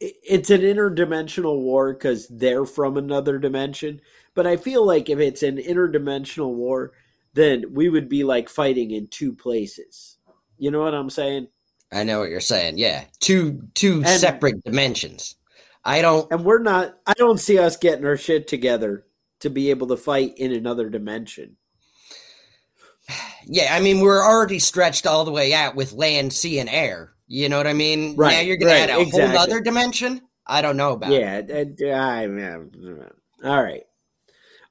it's 0.00 0.50
an 0.50 0.60
interdimensional 0.60 1.60
war 1.60 1.92
because 1.92 2.28
they're 2.28 2.64
from 2.66 2.96
another 2.96 3.38
dimension. 3.38 4.00
But 4.34 4.46
I 4.46 4.56
feel 4.56 4.86
like 4.86 5.10
if 5.10 5.18
it's 5.18 5.42
an 5.42 5.56
interdimensional 5.56 6.54
war, 6.54 6.92
then 7.34 7.64
we 7.72 7.88
would 7.88 8.08
be 8.08 8.22
like 8.22 8.48
fighting 8.48 8.92
in 8.92 9.08
two 9.08 9.32
places. 9.32 10.18
You 10.58 10.70
know 10.70 10.80
what 10.80 10.94
I'm 10.94 11.10
saying? 11.10 11.48
I 11.90 12.04
know 12.04 12.20
what 12.20 12.30
you're 12.30 12.40
saying. 12.40 12.78
Yeah, 12.78 13.04
two 13.20 13.62
two 13.74 14.02
And- 14.06 14.20
separate 14.20 14.62
dimensions. 14.62 15.34
I 15.88 16.02
don't. 16.02 16.30
And 16.30 16.44
we're 16.44 16.58
not, 16.62 16.98
I 17.06 17.14
don't 17.14 17.40
see 17.40 17.58
us 17.58 17.76
getting 17.76 18.04
our 18.04 18.16
shit 18.16 18.46
together 18.46 19.06
to 19.40 19.48
be 19.48 19.70
able 19.70 19.86
to 19.88 19.96
fight 19.96 20.36
in 20.36 20.52
another 20.52 20.90
dimension. 20.90 21.56
Yeah, 23.46 23.74
I 23.74 23.80
mean 23.80 24.00
we're 24.00 24.22
already 24.22 24.58
stretched 24.58 25.06
all 25.06 25.24
the 25.24 25.30
way 25.30 25.54
out 25.54 25.74
with 25.74 25.94
land, 25.94 26.34
sea, 26.34 26.58
and 26.58 26.68
air. 26.68 27.14
You 27.26 27.48
know 27.48 27.56
what 27.56 27.66
I 27.66 27.72
mean? 27.72 28.16
Right, 28.16 28.32
Now 28.32 28.40
you're 28.40 28.58
gonna 28.58 28.72
add 28.72 28.90
a 28.90 29.00
exactly. 29.00 29.28
whole 29.28 29.38
other 29.38 29.60
dimension. 29.60 30.20
I 30.46 30.60
don't 30.60 30.76
know 30.76 30.92
about. 30.92 31.10
Yeah. 31.12 31.38
and- 31.38 31.80
I, 31.82 32.24
all 33.44 33.62
right. 33.62 33.84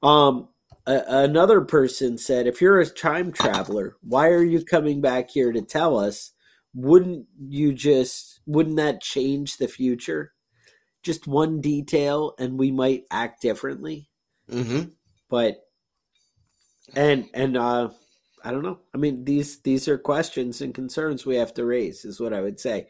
Um, 0.04 0.50
a, 0.86 1.04
another 1.08 1.62
person 1.62 2.18
said, 2.18 2.46
if 2.46 2.62
you're 2.62 2.80
a 2.80 2.86
time 2.86 3.32
traveler, 3.32 3.98
why 4.02 4.28
are 4.28 4.44
you 4.44 4.64
coming 4.64 5.02
back 5.02 5.30
here 5.30 5.52
to 5.52 5.62
tell 5.62 5.98
us? 5.98 6.32
Wouldn't 6.74 7.26
you 7.40 7.74
just, 7.74 8.42
wouldn't 8.46 8.78
that 8.78 9.02
change 9.02 9.58
the 9.58 9.68
future? 9.68 10.34
Just 11.08 11.26
one 11.26 11.62
detail 11.62 12.36
and 12.38 12.60
we 12.60 12.70
might 12.70 13.06
act 13.10 13.42
differently. 13.42 14.10
hmm 14.50 14.82
but 15.30 15.64
and 16.96 17.30
and 17.34 17.56
uh 17.56 17.88
i 18.44 18.52
don't 18.52 18.62
know. 18.62 18.80
I 18.94 18.98
mean 18.98 19.24
these 19.24 19.62
these 19.62 19.88
are 19.88 19.98
questions 19.98 20.60
and 20.62 20.76
concerns 20.76 21.26
we 21.26 21.38
have 21.38 21.54
to 21.54 21.64
raise 21.64 22.04
is 22.04 22.20
what 22.20 22.34
i 22.34 22.42
would 22.42 22.60
say. 22.60 22.88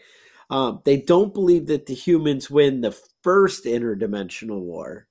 Um 0.50 0.82
they 0.84 0.98
don't 0.98 1.32
believe 1.32 1.68
that 1.68 1.86
the 1.86 1.94
humans 1.94 2.50
win 2.50 2.82
the 2.82 2.98
first 3.22 3.66
interdimensional 3.66 4.62
war. 4.62 5.08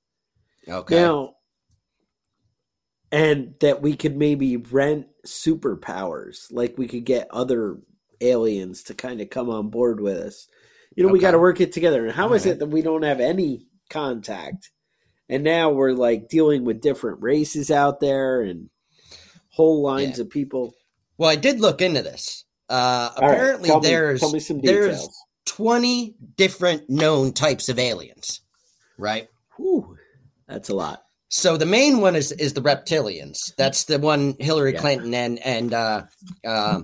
Okay. 0.68 0.96
now 0.96 1.36
and 3.12 3.54
that 3.60 3.82
we 3.82 3.94
could 3.94 4.16
maybe 4.16 4.56
rent 4.56 5.06
superpowers 5.24 6.48
like 6.50 6.76
we 6.76 6.88
could 6.88 7.04
get 7.04 7.28
other 7.30 7.78
aliens 8.20 8.82
to 8.82 8.94
kind 8.94 9.20
of 9.20 9.30
come 9.30 9.48
on 9.48 9.68
board 9.70 10.00
with 10.00 10.16
us 10.16 10.48
you 10.96 11.06
know 11.06 11.12
we 11.12 11.20
got 11.20 11.30
to 11.32 11.38
work 11.38 11.60
it 11.60 11.72
together 11.72 12.04
and 12.04 12.12
how 12.12 12.32
is 12.32 12.42
Alright. 12.42 12.56
it 12.56 12.58
that 12.58 12.66
we 12.70 12.82
don't 12.82 13.02
have 13.04 13.20
any 13.20 13.66
contact 13.90 14.70
and 15.28 15.44
now 15.44 15.70
we're 15.70 15.92
like 15.92 16.28
dealing 16.28 16.64
with 16.64 16.80
different 16.80 17.22
races 17.22 17.70
out 17.70 18.00
there 18.00 18.40
and 18.40 18.70
whole 19.50 19.82
lines 19.82 20.18
Yeah. 20.18 20.24
of 20.24 20.30
people 20.30 20.74
well, 21.18 21.30
I 21.30 21.36
did 21.36 21.60
look 21.60 21.80
into 21.80 22.02
this. 22.02 22.44
Uh, 22.68 23.08
All 23.16 23.22
right, 23.26 23.32
apparently, 23.32 23.70
me- 23.70 23.80
there's 23.80 24.50
me 24.50 24.60
there's 24.62 25.08
20 25.46 26.14
different 26.36 26.90
known 26.90 27.32
types 27.32 27.70
of 27.70 27.78
aliens, 27.78 28.42
right? 28.98 29.26
Whew, 29.56 29.96
that's 30.46 30.68
a 30.68 30.74
lot 30.74 31.04
So 31.28 31.56
the 31.56 31.64
main 31.64 32.02
one 32.02 32.16
is 32.16 32.32
is 32.32 32.52
the 32.52 32.60
reptilians. 32.60 33.54
That's 33.56 33.84
the 33.84 33.98
one 33.98 34.34
Hillary 34.40 34.74
Yeah. 34.74 34.80
Clinton 34.80 35.14
and 35.14 35.38
and 35.38 35.72
uh, 35.72 36.02
uh, 36.46 36.82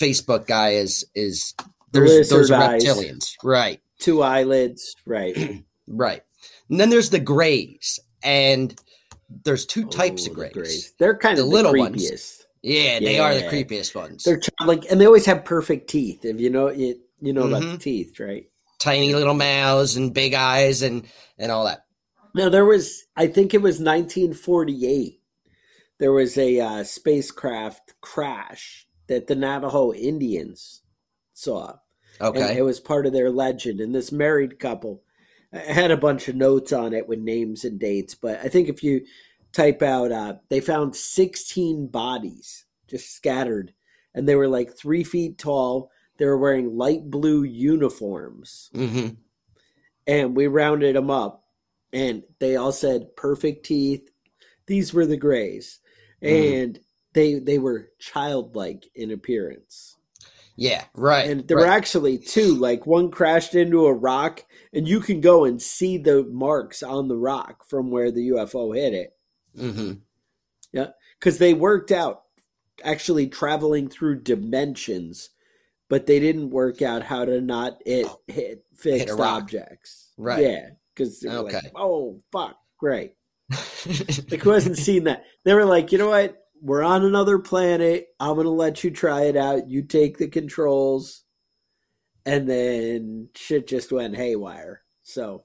Facebook 0.00 0.46
guy 0.48 0.70
is 0.70 1.04
is 1.14 1.54
there's 1.92 2.28
those 2.28 2.50
lizard 2.50 2.56
are 2.56 2.62
eyes. 2.70 2.84
reptilians, 2.84 3.34
right? 3.44 3.80
two 3.98 4.22
eyelids 4.22 4.94
right 5.06 5.36
Right. 5.88 6.22
And 6.70 6.80
then 6.80 6.90
there's 6.90 7.10
the 7.10 7.20
grays, 7.20 7.98
and 8.22 8.74
there's 9.44 9.66
two 9.66 9.84
types 9.86 10.26
Oh, 10.26 10.30
of 10.30 10.36
the 10.38 10.48
grays. 10.50 10.94
they're 10.98 11.16
kind 11.16 11.36
The 11.36 11.42
of 11.42 11.48
the, 11.50 11.54
little 11.54 11.72
creepiest 11.72 11.78
ones. 12.10 12.46
Yeah, 12.62 13.00
they 13.00 13.18
are 13.18 13.34
the 13.34 13.42
creepiest 13.42 13.94
ones. 13.94 14.24
they're 14.24 14.40
like 14.64 14.84
and 14.90 15.00
they 15.00 15.06
always 15.06 15.26
have 15.26 15.44
perfect 15.44 15.90
teeth 15.90 16.24
if 16.24 16.40
you 16.40 16.50
know 16.50 16.68
it 16.68 16.98
you 17.20 17.32
know 17.32 17.46
about 17.48 17.62
Mhm. 17.62 17.72
the 17.72 17.78
teeth 17.78 18.18
right 18.20 18.46
Tiny 18.78 19.14
little 19.14 19.34
mouths 19.34 19.96
and 19.96 20.12
big 20.14 20.34
eyes 20.34 20.82
and 20.82 21.06
and 21.38 21.52
all 21.52 21.64
that. 21.66 21.84
Now 22.34 22.48
there 22.48 22.64
was, 22.64 23.04
I 23.16 23.26
think 23.26 23.52
it 23.54 23.60
was 23.62 23.78
1948. 23.78 25.20
There 25.98 26.12
was 26.12 26.36
a 26.38 26.58
uh, 26.60 26.84
spacecraft 26.84 27.94
crash 28.00 28.86
that 29.08 29.26
the 29.26 29.34
Navajo 29.36 29.92
Indians 29.92 30.81
saw, 31.32 31.78
And 32.18 32.36
Okay. 32.36 32.58
it 32.58 32.62
was 32.62 32.80
part 32.80 33.06
of 33.06 33.12
their 33.12 33.30
legend. 33.30 33.80
And 33.80 33.94
this 33.94 34.12
married 34.12 34.58
couple 34.58 35.02
I 35.52 35.58
had 35.58 35.90
a 35.90 35.96
bunch 35.96 36.28
of 36.28 36.36
notes 36.36 36.72
on 36.72 36.94
it 36.94 37.06
with 37.08 37.18
names 37.18 37.64
and 37.64 37.78
dates. 37.78 38.14
But 38.14 38.40
I 38.42 38.48
think 38.48 38.68
if 38.68 38.82
you 38.82 39.04
type 39.52 39.82
out, 39.82 40.10
uh, 40.10 40.36
they 40.48 40.60
found 40.60 40.96
16 40.96 41.88
bodies 41.88 42.64
just 42.88 43.14
scattered. 43.14 43.74
And 44.14 44.28
they 44.28 44.34
were 44.34 44.48
like 44.48 44.74
three 44.76 45.04
feet 45.04 45.38
tall. 45.38 45.90
They 46.18 46.26
were 46.26 46.38
wearing 46.38 46.76
light 46.76 47.10
blue 47.10 47.42
uniforms. 47.42 48.70
hmm 48.74 49.08
And 50.06 50.36
we 50.36 50.46
rounded 50.46 50.96
them 50.96 51.10
up. 51.10 51.44
And 51.92 52.22
they 52.38 52.56
all 52.56 52.72
said 52.72 53.16
perfect 53.16 53.66
teeth. 53.66 54.10
These 54.66 54.94
were 54.94 55.06
the 55.06 55.18
grays. 55.18 55.80
Mm. 56.22 56.62
And 56.64 56.80
they 57.12 57.34
they 57.34 57.58
were 57.58 57.90
childlike 57.98 58.84
in 58.94 59.10
appearance. 59.10 59.96
Yeah. 60.56 60.84
Right. 60.94 61.30
And 61.30 61.48
there 61.48 61.56
right. 61.56 61.66
were 61.66 61.72
actually 61.72 62.18
two. 62.18 62.54
Like 62.54 62.86
one 62.86 63.10
crashed 63.10 63.54
into 63.54 63.86
a 63.86 63.92
rock, 63.94 64.44
and 64.72 64.86
you 64.86 65.00
can 65.00 65.20
go 65.20 65.44
and 65.44 65.60
see 65.60 65.98
the 65.98 66.24
marks 66.24 66.82
on 66.82 67.08
the 67.08 67.16
rock 67.16 67.64
from 67.68 67.90
where 67.90 68.10
the 68.10 68.30
UFO 68.30 68.74
hit 68.74 68.94
it. 68.94 69.16
Mm-hmm. 69.58 69.92
Yeah, 70.72 70.88
Because 71.18 71.38
they 71.38 71.52
worked 71.52 71.90
out 71.90 72.22
actually 72.82 73.28
traveling 73.28 73.88
through 73.88 74.22
dimensions, 74.22 75.30
but 75.88 76.06
they 76.06 76.18
didn't 76.18 76.50
work 76.50 76.80
out 76.80 77.02
how 77.02 77.24
to 77.24 77.40
not 77.40 77.78
it 77.84 78.06
hit 78.26 78.64
fixed 78.74 79.10
Hit 79.10 79.20
objects. 79.20 80.12
Right. 80.16 80.42
Yeah. 80.42 80.68
Because 80.94 81.22
were 81.22 81.42
like, 81.42 81.54
Okay. 81.54 81.70
oh 81.74 82.20
fuck, 82.30 82.56
great. 82.78 83.14
Like 84.30 84.40
who 84.42 84.50
hasn't 84.50 84.78
seen 84.78 85.04
that? 85.04 85.24
They 85.44 85.54
were 85.54 85.64
like, 85.64 85.92
you 85.92 85.98
know 85.98 86.08
what? 86.08 86.41
We're 86.62 86.84
on 86.84 87.04
another 87.04 87.40
planet. 87.40 88.06
I'm 88.20 88.36
gonna 88.36 88.48
let 88.50 88.84
you 88.84 88.90
try 88.92 89.24
it 89.24 89.36
out. 89.36 89.68
You 89.68 89.82
take 89.82 90.16
the 90.18 90.28
controls, 90.28 91.24
and 92.24 92.48
then 92.48 93.28
shit 93.34 93.66
just 93.66 93.90
went 93.90 94.14
haywire. 94.16 94.82
So, 95.02 95.42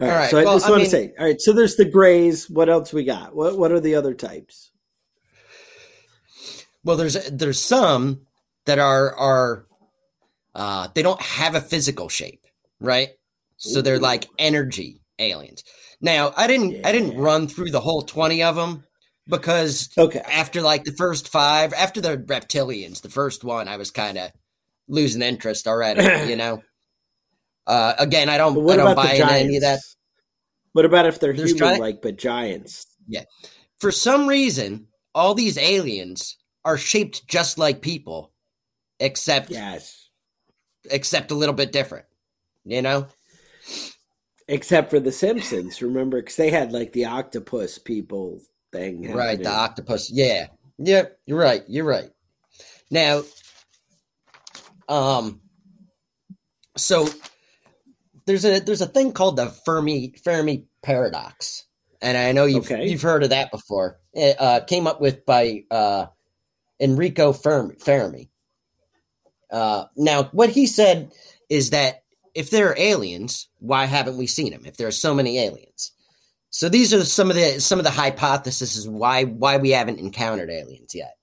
all 0.00 0.06
right. 0.06 0.10
All 0.10 0.16
right, 0.18 0.30
So 0.30 0.38
I 0.38 0.44
well, 0.44 0.54
just 0.56 0.66
I 0.66 0.70
want 0.70 0.82
mean- 0.82 0.90
to 0.90 0.96
say, 0.96 1.12
all 1.16 1.24
right. 1.26 1.40
So 1.40 1.52
there's 1.52 1.76
the 1.76 1.84
grays. 1.84 2.50
What 2.50 2.68
else 2.68 2.92
we 2.92 3.04
got? 3.04 3.36
What 3.36 3.56
What 3.56 3.70
are 3.70 3.80
the 3.80 3.94
other 3.94 4.14
types? 4.14 4.72
Well, 6.84 6.96
there's 6.96 7.14
there's 7.30 7.60
some 7.60 8.22
that 8.66 8.78
are 8.80 9.14
are 9.16 9.66
uh 10.56 10.88
they 10.94 11.02
don't 11.02 11.20
have 11.22 11.54
a 11.54 11.60
physical 11.60 12.08
shape, 12.08 12.44
right? 12.80 13.10
So 13.58 13.80
they're 13.82 13.98
like 14.00 14.26
energy 14.38 15.02
aliens. 15.18 15.62
Now, 16.00 16.32
I 16.36 16.46
didn't 16.46 16.84
I 16.84 16.92
didn't 16.92 17.16
run 17.18 17.46
through 17.48 17.70
the 17.70 17.80
whole 17.80 18.02
20 18.02 18.42
of 18.42 18.56
them 18.56 18.84
because 19.28 19.90
Okay. 19.98 20.20
after 20.20 20.60
like 20.62 20.84
the 20.84 20.92
first 20.92 21.28
5, 21.28 21.72
after 21.72 22.00
the 22.00 22.18
reptilians, 22.18 23.02
the 23.02 23.10
first 23.10 23.44
one, 23.44 23.68
I 23.68 23.76
was 23.76 23.90
kind 23.90 24.18
of 24.18 24.30
losing 24.88 25.22
interest 25.22 25.66
already, 25.66 26.02
you 26.30 26.36
know. 26.36 26.62
Uh 27.66 27.94
again, 27.98 28.28
I 28.28 28.38
don't 28.38 28.68
I 28.70 28.76
don't 28.76 28.96
buy 28.96 29.12
into 29.14 29.30
any 29.32 29.56
of 29.56 29.62
that. 29.62 29.80
What 30.72 30.84
about 30.84 31.06
if 31.06 31.20
they're 31.20 31.32
There's 31.34 31.52
human 31.52 31.74
gi- 31.74 31.80
like 31.80 32.02
but 32.02 32.16
giants? 32.16 32.86
Yeah. 33.06 33.24
For 33.78 33.90
some 33.92 34.26
reason, 34.26 34.86
all 35.14 35.34
these 35.34 35.58
aliens 35.58 36.36
are 36.64 36.78
shaped 36.78 37.26
just 37.28 37.58
like 37.58 37.82
people 37.82 38.32
except 39.00 39.50
Yes. 39.50 40.08
except 40.90 41.30
a 41.30 41.34
little 41.34 41.54
bit 41.54 41.72
different. 41.72 42.06
You 42.64 42.82
know? 42.82 43.06
Except 44.48 44.88
for 44.88 44.98
the 45.00 45.12
Simpsons, 45.12 45.82
remember? 45.82 46.20
Because 46.22 46.36
they 46.36 46.50
had 46.50 46.72
like 46.72 46.92
the 46.92 47.04
octopus 47.04 47.78
people 47.78 48.40
thing. 48.72 49.12
Right, 49.12 49.38
the 49.42 49.50
octopus. 49.50 50.10
Yeah. 50.10 50.48
Yep, 50.78 51.18
you're 51.26 51.38
right. 51.38 51.62
You're 51.68 51.84
right. 51.84 52.10
Now, 52.90 53.22
um 54.88 55.40
so 56.76 57.08
there's 58.26 58.44
a 58.44 58.60
there's 58.60 58.80
a 58.82 58.86
thing 58.86 59.12
called 59.12 59.36
the 59.36 59.46
Fermi 59.46 60.14
Fermi 60.22 60.66
paradox. 60.82 61.64
And 62.00 62.16
I 62.16 62.32
know 62.32 62.44
you've 62.44 62.70
Okay. 62.70 62.88
you've 62.88 63.02
heard 63.02 63.24
of 63.24 63.30
that 63.30 63.50
before. 63.50 63.98
It 64.12 64.36
uh, 64.40 64.60
came 64.60 64.86
up 64.86 65.00
with 65.00 65.26
by 65.26 65.64
uh, 65.70 66.06
Enrico 66.78 67.32
Fermi. 67.32 67.74
Fermi. 67.80 68.30
Uh, 69.50 69.86
now, 69.96 70.24
what 70.24 70.50
he 70.50 70.66
said 70.66 71.10
is 71.48 71.70
that 71.70 72.04
if 72.34 72.50
there 72.50 72.68
are 72.68 72.78
aliens, 72.78 73.48
why 73.58 73.86
haven't 73.86 74.16
we 74.16 74.28
seen 74.28 74.52
them? 74.52 74.64
If 74.64 74.76
there 74.76 74.86
are 74.86 74.92
so 74.92 75.12
many 75.12 75.38
aliens, 75.38 75.90
so 76.50 76.68
these 76.68 76.94
are 76.94 77.04
some 77.04 77.30
of 77.30 77.36
the 77.36 77.60
some 77.60 77.78
of 77.78 77.84
the 77.84 77.90
hypotheses 77.90 78.88
why 78.88 79.24
why 79.24 79.56
we 79.56 79.70
haven't 79.70 79.98
encountered 79.98 80.50
aliens 80.50 80.94
yet. 80.94 81.14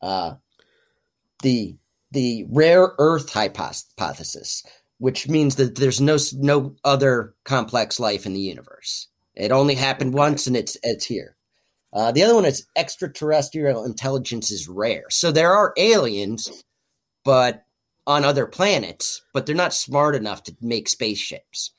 Uh, 0.00 0.34
the 1.42 1.76
the 2.12 2.46
rare 2.50 2.92
Earth 2.98 3.32
hypothesis, 3.32 4.64
which 4.98 5.28
means 5.28 5.56
that 5.56 5.76
there's 5.76 6.00
no 6.00 6.16
no 6.34 6.74
other 6.84 7.34
complex 7.44 8.00
life 8.00 8.24
in 8.24 8.32
the 8.32 8.40
universe. 8.40 9.08
It 9.34 9.52
only 9.52 9.74
happened 9.74 10.14
once, 10.14 10.46
and 10.46 10.56
it's 10.56 10.76
it's 10.82 11.04
here. 11.04 11.36
Uh, 11.92 12.10
the 12.10 12.22
other 12.22 12.34
one 12.34 12.44
is 12.44 12.66
extraterrestrial 12.76 13.84
intelligence 13.84 14.50
is 14.50 14.68
rare. 14.68 15.04
So 15.10 15.30
there 15.30 15.52
are 15.52 15.74
aliens, 15.76 16.64
but 17.24 17.64
on 18.06 18.24
other 18.24 18.46
planets, 18.46 19.22
but 19.32 19.46
they're 19.46 19.54
not 19.54 19.72
smart 19.72 20.16
enough 20.16 20.42
to 20.44 20.56
make 20.60 20.88
spaceships. 20.88 21.72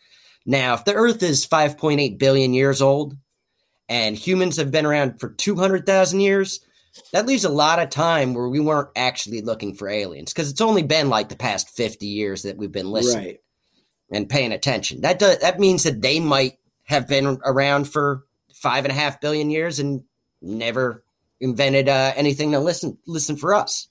Now, 0.46 0.76
if 0.76 0.86
the 0.86 0.94
Earth 0.94 1.24
is 1.24 1.46
5.8 1.48 2.18
billion 2.20 2.54
years 2.54 2.82
old 2.82 3.18
and 3.90 4.16
humans 4.16 4.58
have 4.58 4.72
been 4.72 4.86
around 4.86 5.20
for 5.20 5.30
200,000 5.30 6.20
years, 6.20 6.60
that 7.12 7.26
leaves 7.26 7.44
a 7.46 7.50
lot 7.50 7.80
of 7.80 7.90
time 7.90 8.34
where 8.34 8.48
we 8.48 8.60
weren't 8.60 8.90
actually 8.96 9.42
looking 9.42 9.74
for 9.74 9.90
aliens 9.90 10.32
because 10.32 10.50
it's 10.50 10.62
only 10.62 10.84
been 10.84 11.10
like 11.10 11.30
the 11.30 11.36
past 11.36 11.70
50 11.72 12.06
years 12.06 12.44
that 12.44 12.58
we've 12.58 12.72
been 12.72 12.92
listening 12.92 13.26
Right. 13.26 13.40
and 14.12 14.30
paying 14.30 14.52
attention. 14.52 15.02
That 15.02 15.20
does, 15.20 15.40
that 15.40 15.60
means 15.60 15.84
that 15.84 16.02
they 16.02 16.20
might 16.20 16.58
have 16.84 17.08
been 17.08 17.40
around 17.44 17.86
for 17.86 18.24
five 18.54 18.86
and 18.86 18.92
a 18.92 18.96
half 18.96 19.20
billion 19.20 19.50
years 19.50 19.80
and 19.80 20.04
never 20.42 21.04
invented 21.42 21.90
uh, 21.90 22.14
anything 22.16 22.52
to 22.52 22.60
listen 22.60 22.98
listen 23.08 23.36
for 23.36 23.54
us. 23.54 23.88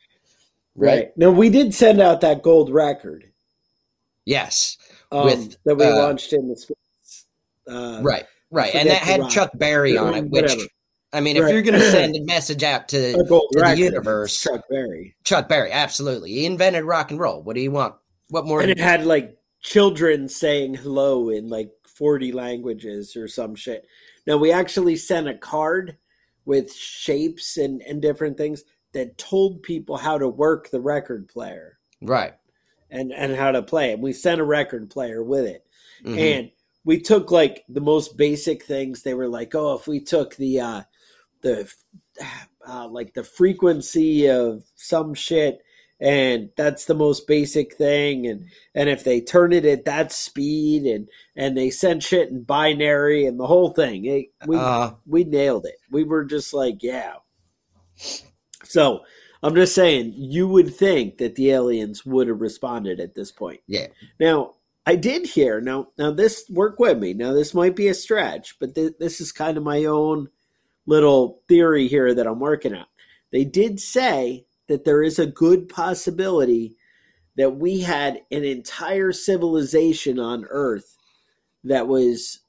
Right. 0.75 1.11
Now 1.17 1.31
we 1.31 1.51
did 1.51 1.75
send 1.75 2.01
out 2.01 2.21
that 2.23 2.43
gold 2.43 2.71
record 2.71 3.31
Yes. 4.25 4.79
Um, 5.15 5.25
With, 5.27 5.57
that 5.65 5.77
we 5.77 5.85
uh, 5.85 5.97
launched 5.97 6.33
in 6.33 6.49
the 6.49 6.57
space. 6.57 7.27
Uh, 7.69 8.01
Right. 8.03 8.25
Right. 8.51 8.75
And 8.75 8.89
that 8.89 8.99
had 8.99 9.21
rock. 9.21 9.31
Chuck 9.31 9.51
Berry 9.55 9.97
on 9.97 10.15
it, 10.15 10.31
which 10.31 10.43
Whatever. 10.43 10.69
I 11.13 11.21
mean, 11.21 11.37
if 11.37 11.49
you're 11.49 11.63
going 11.63 11.79
to 11.79 11.91
send 11.91 12.17
a 12.17 12.25
message 12.25 12.63
out 12.63 12.89
to 12.89 13.13
to 13.13 13.49
the 13.53 13.75
universe, 13.77 14.41
Chuck 14.41 14.63
Berry, 14.69 15.15
Chuck 15.23 15.49
Berry, 15.49 15.71
absolutely. 15.71 16.33
He 16.33 16.47
invented 16.47 16.85
rock 16.85 17.11
and 17.11 17.21
roll. 17.21 17.43
What 17.43 17.55
do 17.55 17.63
you 17.63 17.71
want? 17.71 17.95
What 18.31 18.47
more? 18.47 18.61
and 18.61 18.71
it 18.71 18.81
had 18.81 19.07
like 19.07 19.39
children 19.61 20.29
saying 20.29 20.75
hello 20.75 21.31
in 21.31 21.49
like 21.49 21.71
forty 21.87 22.33
languages 22.33 23.17
or 23.17 23.29
some 23.29 23.55
shit. 23.55 23.87
Now 24.27 24.39
we 24.39 24.51
actually 24.51 24.97
sent 24.97 25.29
a 25.29 25.35
card 25.35 25.97
with 26.45 26.73
shapes 26.73 27.57
and 27.57 27.81
and 27.83 28.03
different 28.03 28.37
things 28.37 28.65
that 28.93 29.19
told 29.19 29.63
people 29.63 29.97
how 29.97 30.19
to 30.19 30.29
work 30.29 30.71
the 30.71 30.81
record 30.81 31.29
player 31.29 31.79
right. 32.01 32.35
And 32.95 33.13
and 33.13 33.35
how 33.35 33.51
to 33.51 33.63
play 33.63 33.91
it. 33.91 33.99
We 33.99 34.13
sent 34.13 34.41
a 34.41 34.45
record 34.45 34.89
player 34.91 35.23
with 35.23 35.45
it. 35.47 35.67
Mhm. 36.05 36.19
and 36.19 36.51
we 36.85 37.01
took 37.01 37.31
like 37.31 37.65
the 37.69 37.81
most 37.81 38.17
basic 38.17 38.63
things 38.65 39.03
they 39.03 39.15
were 39.15 39.29
like 39.29 39.55
oh 39.55 39.75
if 39.75 39.87
we 39.87 40.01
took 40.01 40.37
the 40.37 40.61
uh 40.61 40.83
the 41.43 41.73
uh, 42.67 42.89
like 42.89 43.15
the 43.15 43.25
frequency 43.25 44.29
of 44.29 44.65
some 44.75 45.15
shit 45.15 45.61
and 46.01 46.51
that's 46.57 46.85
the 46.87 46.95
most 46.95 47.27
basic 47.27 47.75
thing 47.77 48.27
and 48.27 48.47
and 48.75 48.89
if 48.89 49.05
they 49.05 49.21
turn 49.21 49.53
it 49.53 49.65
at 49.65 49.85
that 49.85 50.13
speed 50.13 50.85
and 50.85 51.09
and 51.37 51.57
they 51.57 51.71
sent 51.71 52.03
shit 52.03 52.29
in 52.29 52.43
binary 52.43 53.25
and 53.27 53.39
the 53.39 53.47
whole 53.47 53.71
thing 53.71 54.05
it, 54.05 54.27
we 54.47 54.57
Uh, 54.57 54.91
we 55.07 55.25
nailed 55.25 55.65
it 55.65 55.77
we 55.91 56.05
were 56.05 56.25
just 56.25 56.53
like 56.53 56.83
yeah 56.83 57.15
so 58.65 59.05
i'm 59.45 59.55
just 59.55 59.75
saying 59.75 60.13
you 60.17 60.49
would 60.49 60.75
think 60.75 61.19
that 61.19 61.37
the 61.37 61.53
aliens 61.53 62.05
would 62.05 62.27
have 62.27 62.41
responded 62.41 62.99
at 62.99 63.15
this 63.15 63.31
point 63.31 63.61
yeah. 63.69 63.87
now, 64.19 64.55
I 64.87 64.97
did 64.97 65.27
hear 65.27 65.61
now. 65.61 65.89
Now 65.97 66.11
this 66.11 66.45
work 66.51 66.79
with 66.79 66.99
me. 66.99 67.15
Now 67.15 67.33
this 67.33 67.55
might 67.55 67.75
be 67.75 67.89
a 67.89 67.95
stretch, 67.95 68.59
but 68.59 68.75
th- 68.75 68.95
this 68.99 69.21
is 69.21 69.33
kind 69.33 69.57
of 69.57 69.65
my 69.65 69.87
own 69.87 70.29
little 70.87 71.41
theory 71.49 71.89
here 71.89 72.15
that 72.15 72.27
I'm 72.27 72.41
working 72.41 72.75
on. 72.75 72.87
They 73.33 73.45
did 73.45 73.81
say 73.81 74.47
that 74.69 74.85
there 74.85 75.03
is 75.03 75.19
a 75.19 75.27
good 75.27 75.69
possibility 75.69 76.77
that 77.37 77.57
we 77.57 77.81
had 77.81 78.23
an 78.31 78.45
entire 78.45 79.13
civilization 79.13 80.19
on 80.19 80.47
Earth 80.51 80.97
that 81.65 81.89
was 81.89 82.41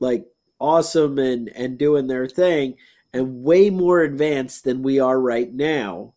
like 0.00 0.26
awesome 0.58 1.18
and 1.18 1.48
and 1.50 1.78
doing 1.78 2.08
their 2.08 2.26
thing 2.26 2.74
and 3.12 3.42
way 3.42 3.70
more 3.70 4.00
advanced 4.00 4.64
than 4.64 4.82
we 4.82 5.00
are 5.00 5.20
right 5.20 5.52
now. 5.52 6.14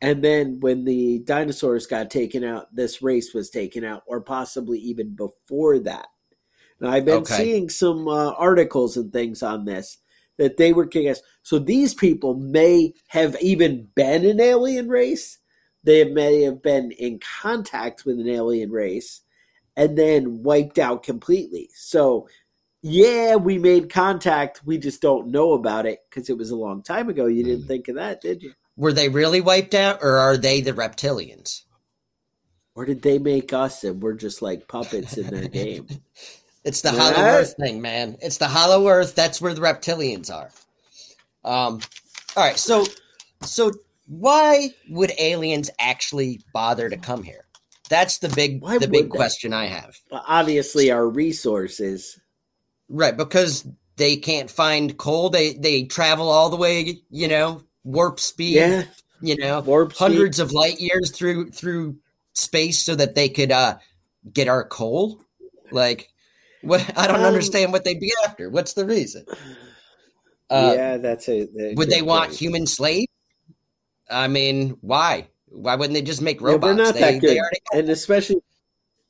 And 0.00 0.24
then 0.24 0.60
when 0.60 0.84
the 0.84 1.20
dinosaurs 1.20 1.86
got 1.86 2.10
taken 2.10 2.42
out, 2.44 2.74
this 2.74 3.02
race 3.02 3.34
was 3.34 3.50
taken 3.50 3.84
out, 3.84 4.02
or 4.06 4.20
possibly 4.20 4.78
even 4.78 5.14
before 5.14 5.78
that. 5.80 6.06
Now, 6.80 6.90
I've 6.90 7.04
been 7.04 7.22
Okay. 7.22 7.44
seeing 7.44 7.68
some 7.68 8.08
uh, 8.08 8.32
articles 8.32 8.96
and 8.96 9.12
things 9.12 9.42
on 9.42 9.64
this 9.66 9.98
that 10.38 10.56
they 10.56 10.72
were 10.72 10.86
kicking 10.86 11.10
us. 11.10 11.20
So 11.42 11.58
these 11.58 11.92
people 11.92 12.34
may 12.34 12.94
have 13.08 13.36
even 13.42 13.88
been 13.94 14.24
an 14.24 14.40
alien 14.40 14.88
race, 14.88 15.38
they 15.84 16.04
may 16.04 16.42
have 16.42 16.62
been 16.62 16.92
in 16.92 17.20
contact 17.42 18.06
with 18.06 18.18
an 18.18 18.28
alien 18.28 18.70
race 18.70 19.20
and 19.76 19.98
then 19.98 20.42
wiped 20.42 20.78
out 20.78 21.02
completely. 21.02 21.68
So, 21.74 22.28
yeah, 22.82 23.36
we 23.36 23.58
made 23.58 23.90
contact. 23.90 24.62
We 24.64 24.78
just 24.78 25.02
don't 25.02 25.28
know 25.28 25.52
about 25.52 25.86
it 25.86 26.00
because 26.08 26.30
it 26.30 26.38
was 26.38 26.50
a 26.50 26.56
long 26.56 26.82
time 26.82 27.08
ago. 27.08 27.26
You 27.26 27.44
didn't 27.44 27.66
think 27.66 27.88
of 27.88 27.96
that, 27.96 28.20
did 28.20 28.42
you? 28.42 28.52
Were 28.76 28.92
they 28.92 29.08
really 29.08 29.40
wiped 29.40 29.74
out, 29.74 29.98
or 30.02 30.16
are 30.18 30.36
they 30.36 30.60
the 30.60 30.72
reptilians? 30.72 31.62
Or 32.74 32.86
did 32.86 33.02
they 33.02 33.18
make 33.18 33.52
us 33.52 33.84
and 33.84 34.00
we're 34.02 34.14
just 34.14 34.40
like 34.40 34.68
puppets 34.68 35.18
in 35.18 35.26
their 35.26 35.48
game? 35.48 35.86
It's 36.62 36.82
the 36.82 36.92
Yeah. 36.92 37.00
Hollow 37.00 37.24
Earth 37.26 37.54
thing, 37.58 37.80
man. 37.80 38.18
It's 38.20 38.36
the 38.36 38.46
Hollow 38.46 38.86
Earth. 38.86 39.14
That's 39.14 39.40
where 39.40 39.54
the 39.54 39.62
reptilians 39.62 40.30
are. 40.30 40.50
Um, 41.42 41.80
all 42.36 42.44
right, 42.44 42.58
so 42.58 42.84
so 43.42 43.72
why 44.06 44.68
would 44.90 45.10
aliens 45.18 45.70
actually 45.78 46.42
bother 46.52 46.90
to 46.90 46.98
come 46.98 47.22
here? 47.22 47.46
That's 47.88 48.18
the 48.18 48.28
big 48.28 48.60
Why 48.60 48.76
the 48.76 48.88
big 48.88 49.04
they? 49.04 49.08
question 49.08 49.54
I 49.54 49.68
have. 49.68 49.98
Well, 50.10 50.22
obviously, 50.28 50.90
our 50.90 51.08
resources. 51.08 52.20
Right, 52.90 53.16
because 53.16 53.66
they 53.96 54.16
can't 54.16 54.50
find 54.50 54.96
coal. 54.98 55.30
They 55.30 55.52
they 55.54 55.84
travel 55.84 56.28
all 56.28 56.50
the 56.50 56.56
way, 56.56 56.98
you 57.10 57.28
know, 57.28 57.62
warp 57.84 58.18
speed. 58.18 58.56
Yeah, 58.56 58.84
You 59.22 59.36
know, 59.36 59.60
warp 59.60 59.94
speed. 59.94 60.04
hundreds 60.04 60.38
of 60.40 60.52
light 60.52 60.80
years 60.80 61.10
through 61.12 61.50
through 61.52 61.96
space 62.34 62.82
so 62.82 62.94
that 62.94 63.14
they 63.14 63.28
could 63.28 63.52
uh 63.52 63.78
get 64.32 64.48
our 64.48 64.64
coal. 64.64 65.22
Like, 65.70 66.10
what? 66.62 66.84
I 66.96 67.06
don't 67.06 67.16
Um, 67.16 67.24
understand 67.24 67.72
what 67.72 67.84
they'd 67.84 68.00
be 68.00 68.12
after. 68.24 68.50
What's 68.50 68.72
the 68.74 68.84
reason? 68.84 69.24
Uh, 70.50 70.72
yeah, 70.74 70.96
that's 70.96 71.28
a. 71.28 71.42
a 71.60 71.74
would 71.74 71.90
they 71.90 72.02
want 72.02 72.28
point. 72.28 72.40
human 72.40 72.66
slaves? 72.66 73.06
I 74.10 74.26
mean, 74.26 74.76
why? 74.80 75.28
Why 75.46 75.76
wouldn't 75.76 75.94
they 75.94 76.02
just 76.02 76.22
make 76.22 76.40
Yeah, 76.40 76.46
robots? 76.46 76.64
they're 76.64 76.74
not 76.86 76.94
they, 76.94 77.00
that 77.00 77.20
good, 77.20 77.38
and 77.72 77.88
especially 77.90 78.42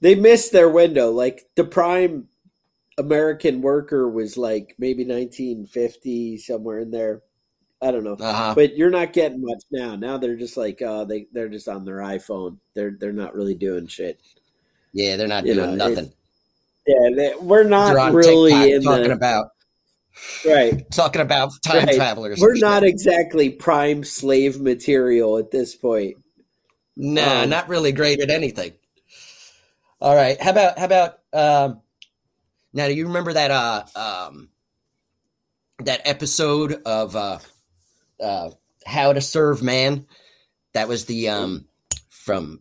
they 0.01 0.14
missed 0.14 0.53
their 0.53 0.69
window. 0.69 1.11
Like 1.11 1.49
the 1.57 1.64
prime 1.64 2.29
American 3.00 3.62
worker 3.62 4.08
was 4.08 4.36
like 4.36 4.74
maybe 4.78 5.04
1950 5.04 6.38
somewhere 6.38 6.78
in 6.80 6.90
there. 6.90 7.22
I 7.82 7.90
don't 7.92 8.04
know, 8.04 8.12
uh-huh. 8.14 8.52
but 8.54 8.76
you're 8.76 8.90
not 8.90 9.14
getting 9.14 9.40
much 9.40 9.62
now. 9.70 9.96
Now 9.96 10.18
they're 10.18 10.36
just 10.36 10.58
like 10.58 10.82
uh, 10.82 11.04
they 11.04 11.28
they're 11.32 11.48
just 11.48 11.66
on 11.66 11.86
their 11.86 11.98
iPhone. 11.98 12.58
They're 12.74 12.90
they're 12.98 13.12
not 13.12 13.34
really 13.34 13.54
doing 13.54 13.86
shit. 13.86 14.20
yeah, 14.92 15.16
they're 15.16 15.26
not 15.26 15.46
you 15.46 15.54
doing 15.54 15.78
know, 15.78 15.88
nothing. 15.88 16.12
Yeah, 16.86 17.08
they, 17.16 17.32
we're 17.40 17.64
not 17.64 18.12
really 18.12 18.72
in 18.72 18.82
talking 18.82 19.08
the 19.08 19.12
about 19.14 19.46
right. 20.46 20.90
talking 20.90 21.22
about 21.22 21.52
time 21.64 21.86
Right. 21.86 21.96
travelers. 21.96 22.38
We're 22.38 22.56
shit. 22.56 22.62
not 22.62 22.82
exactly 22.84 23.48
prime 23.48 24.04
slave 24.04 24.60
material 24.60 25.38
at 25.38 25.50
this 25.50 25.74
point. 25.74 26.16
Nah, 26.96 27.44
Um, 27.44 27.50
not 27.50 27.68
really 27.68 27.92
great 27.92 28.20
at 28.20 28.28
anything. 28.28 28.72
All 30.02 30.14
right. 30.14 30.40
How 30.40 30.50
about 30.50 30.78
how 30.78 30.84
about 30.84 31.18
um 31.32 31.80
now 32.72 32.87
do 32.87 32.94
you 32.94 33.06
remember 33.06 33.33
that 33.33 33.50
uh 33.50 33.85
um 33.96 34.48
that 35.85 36.02
episode 36.04 36.83
of 36.85 37.16
uh 37.16 37.38
uh 38.22 38.50
How 38.87 39.12
to 39.12 39.20
Serve 39.20 39.62
Man? 39.62 40.06
That 40.74 40.88
was 40.88 41.04
the 41.06 41.28
um 41.30 41.66
from 42.09 42.61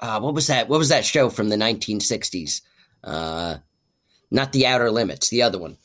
uh 0.00 0.20
what 0.20 0.34
was 0.34 0.46
that 0.48 0.68
what 0.68 0.78
was 0.78 0.88
that 0.90 1.04
show 1.04 1.28
from 1.30 1.48
the 1.48 1.56
1960s? 1.56 2.62
Uh 3.04 3.58
not 4.30 4.52
the 4.52 4.66
Outer 4.66 4.90
Limits, 4.90 5.28
the 5.30 5.42
other 5.42 5.58
one. 5.58 5.76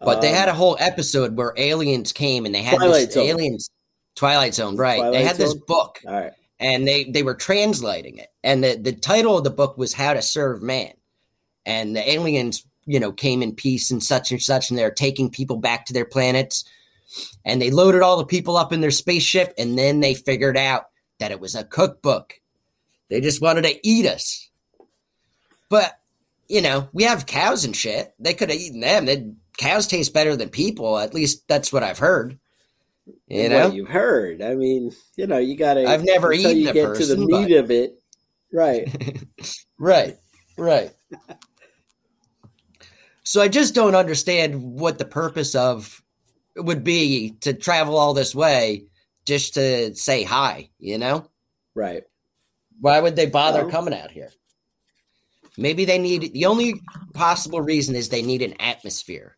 But 0.00 0.20
they 0.20 0.30
Um, 0.30 0.34
had 0.34 0.48
a 0.48 0.54
whole 0.54 0.76
episode 0.80 1.36
where 1.36 1.52
aliens 1.56 2.12
came 2.12 2.46
and 2.46 2.54
they 2.54 2.62
had 2.62 2.76
Twilight 2.78 3.06
this 3.06 3.14
Zone. 3.14 3.26
aliens 3.26 3.70
Twilight 4.16 4.54
Zone, 4.54 4.76
right? 4.76 4.96
they 4.96 5.08
Twilight 5.10 5.26
had 5.26 5.36
this 5.36 5.54
book 5.54 6.00
right. 6.06 6.32
and 6.58 6.86
they 6.88 7.04
they 7.04 7.22
were 7.22 7.34
translating 7.34 8.16
it 8.18 8.28
and 8.42 8.64
the, 8.64 8.76
the 8.76 8.92
title 8.92 9.36
of 9.38 9.44
the 9.44 9.50
book 9.50 9.76
was 9.78 9.92
how 9.92 10.14
to 10.14 10.22
serve 10.22 10.62
man 10.62 10.92
and 11.70 11.94
the 11.94 12.10
aliens 12.10 12.66
you 12.84 12.98
know 12.98 13.12
came 13.12 13.42
in 13.42 13.54
peace 13.54 13.90
and 13.92 14.02
such 14.02 14.32
and 14.32 14.42
such 14.42 14.70
and 14.70 14.78
they're 14.78 14.90
taking 14.90 15.30
people 15.30 15.56
back 15.56 15.86
to 15.86 15.92
their 15.92 16.04
planets. 16.04 16.64
And 17.44 17.60
they 17.60 17.70
loaded 17.70 18.02
all 18.02 18.18
the 18.18 18.26
people 18.26 18.56
up 18.56 18.72
in 18.72 18.80
their 18.80 18.90
spaceship 18.90 19.54
and 19.56 19.78
then 19.78 20.00
they 20.00 20.14
figured 20.14 20.56
out 20.56 20.86
that 21.18 21.30
it 21.30 21.40
was 21.40 21.54
a 21.54 21.64
cookbook. 21.64 22.40
They 23.08 23.20
just 23.20 23.42
wanted 23.42 23.62
to 23.62 23.86
eat 23.86 24.06
us. 24.06 24.48
But 25.68 25.98
you 26.48 26.60
know 26.60 26.88
we 26.92 27.04
have 27.04 27.26
cows 27.26 27.64
and 27.64 27.76
shit. 27.76 28.12
They 28.18 28.34
could 28.34 28.50
have 28.50 28.58
eaten 28.58 28.80
them. 28.80 29.06
They, 29.06 29.30
cows 29.56 29.86
taste 29.86 30.12
better 30.12 30.34
than 30.36 30.48
people. 30.48 30.98
At 30.98 31.14
least 31.14 31.46
that's 31.46 31.72
what 31.72 31.82
i've 31.84 31.98
heard. 31.98 32.38
You 33.28 33.42
what 33.42 33.50
know? 33.50 33.70
you've 33.72 33.88
heard. 33.88 34.42
I 34.42 34.54
mean, 34.54 34.92
you 35.16 35.26
know, 35.26 35.38
you 35.38 35.56
got 35.56 35.74
to. 35.74 35.84
I've 35.84 36.04
never 36.04 36.32
eaten 36.32 36.56
you 36.56 36.72
get 36.72 36.94
to 36.96 37.06
the 37.06 37.16
meat 37.16 37.50
but- 37.50 37.58
of 37.58 37.70
it, 37.70 38.00
right? 38.52 38.88
Right, 39.78 40.18
right. 40.58 40.90
So 43.22 43.40
I 43.40 43.48
just 43.48 43.74
don't 43.74 43.94
understand 43.94 44.62
what 44.62 44.98
the 44.98 45.04
purpose 45.04 45.54
of 45.54 46.02
would 46.56 46.84
be 46.84 47.32
to 47.40 47.52
travel 47.52 47.96
all 47.96 48.14
this 48.14 48.34
way 48.34 48.84
just 49.24 49.54
to 49.54 49.94
say 49.94 50.22
hi, 50.24 50.70
you 50.78 50.98
know? 50.98 51.26
Right. 51.74 52.02
Why 52.80 53.00
would 53.00 53.16
they 53.16 53.26
bother 53.26 53.62
Well- 53.62 53.70
coming 53.70 53.94
out 53.94 54.10
here? 54.10 54.30
Maybe 55.56 55.84
they 55.84 55.98
need 55.98 56.32
the 56.32 56.46
only 56.46 56.80
possible 57.12 57.60
reason 57.60 57.94
is 57.94 58.08
they 58.08 58.22
need 58.22 58.40
an 58.40 58.54
atmosphere, 58.60 59.36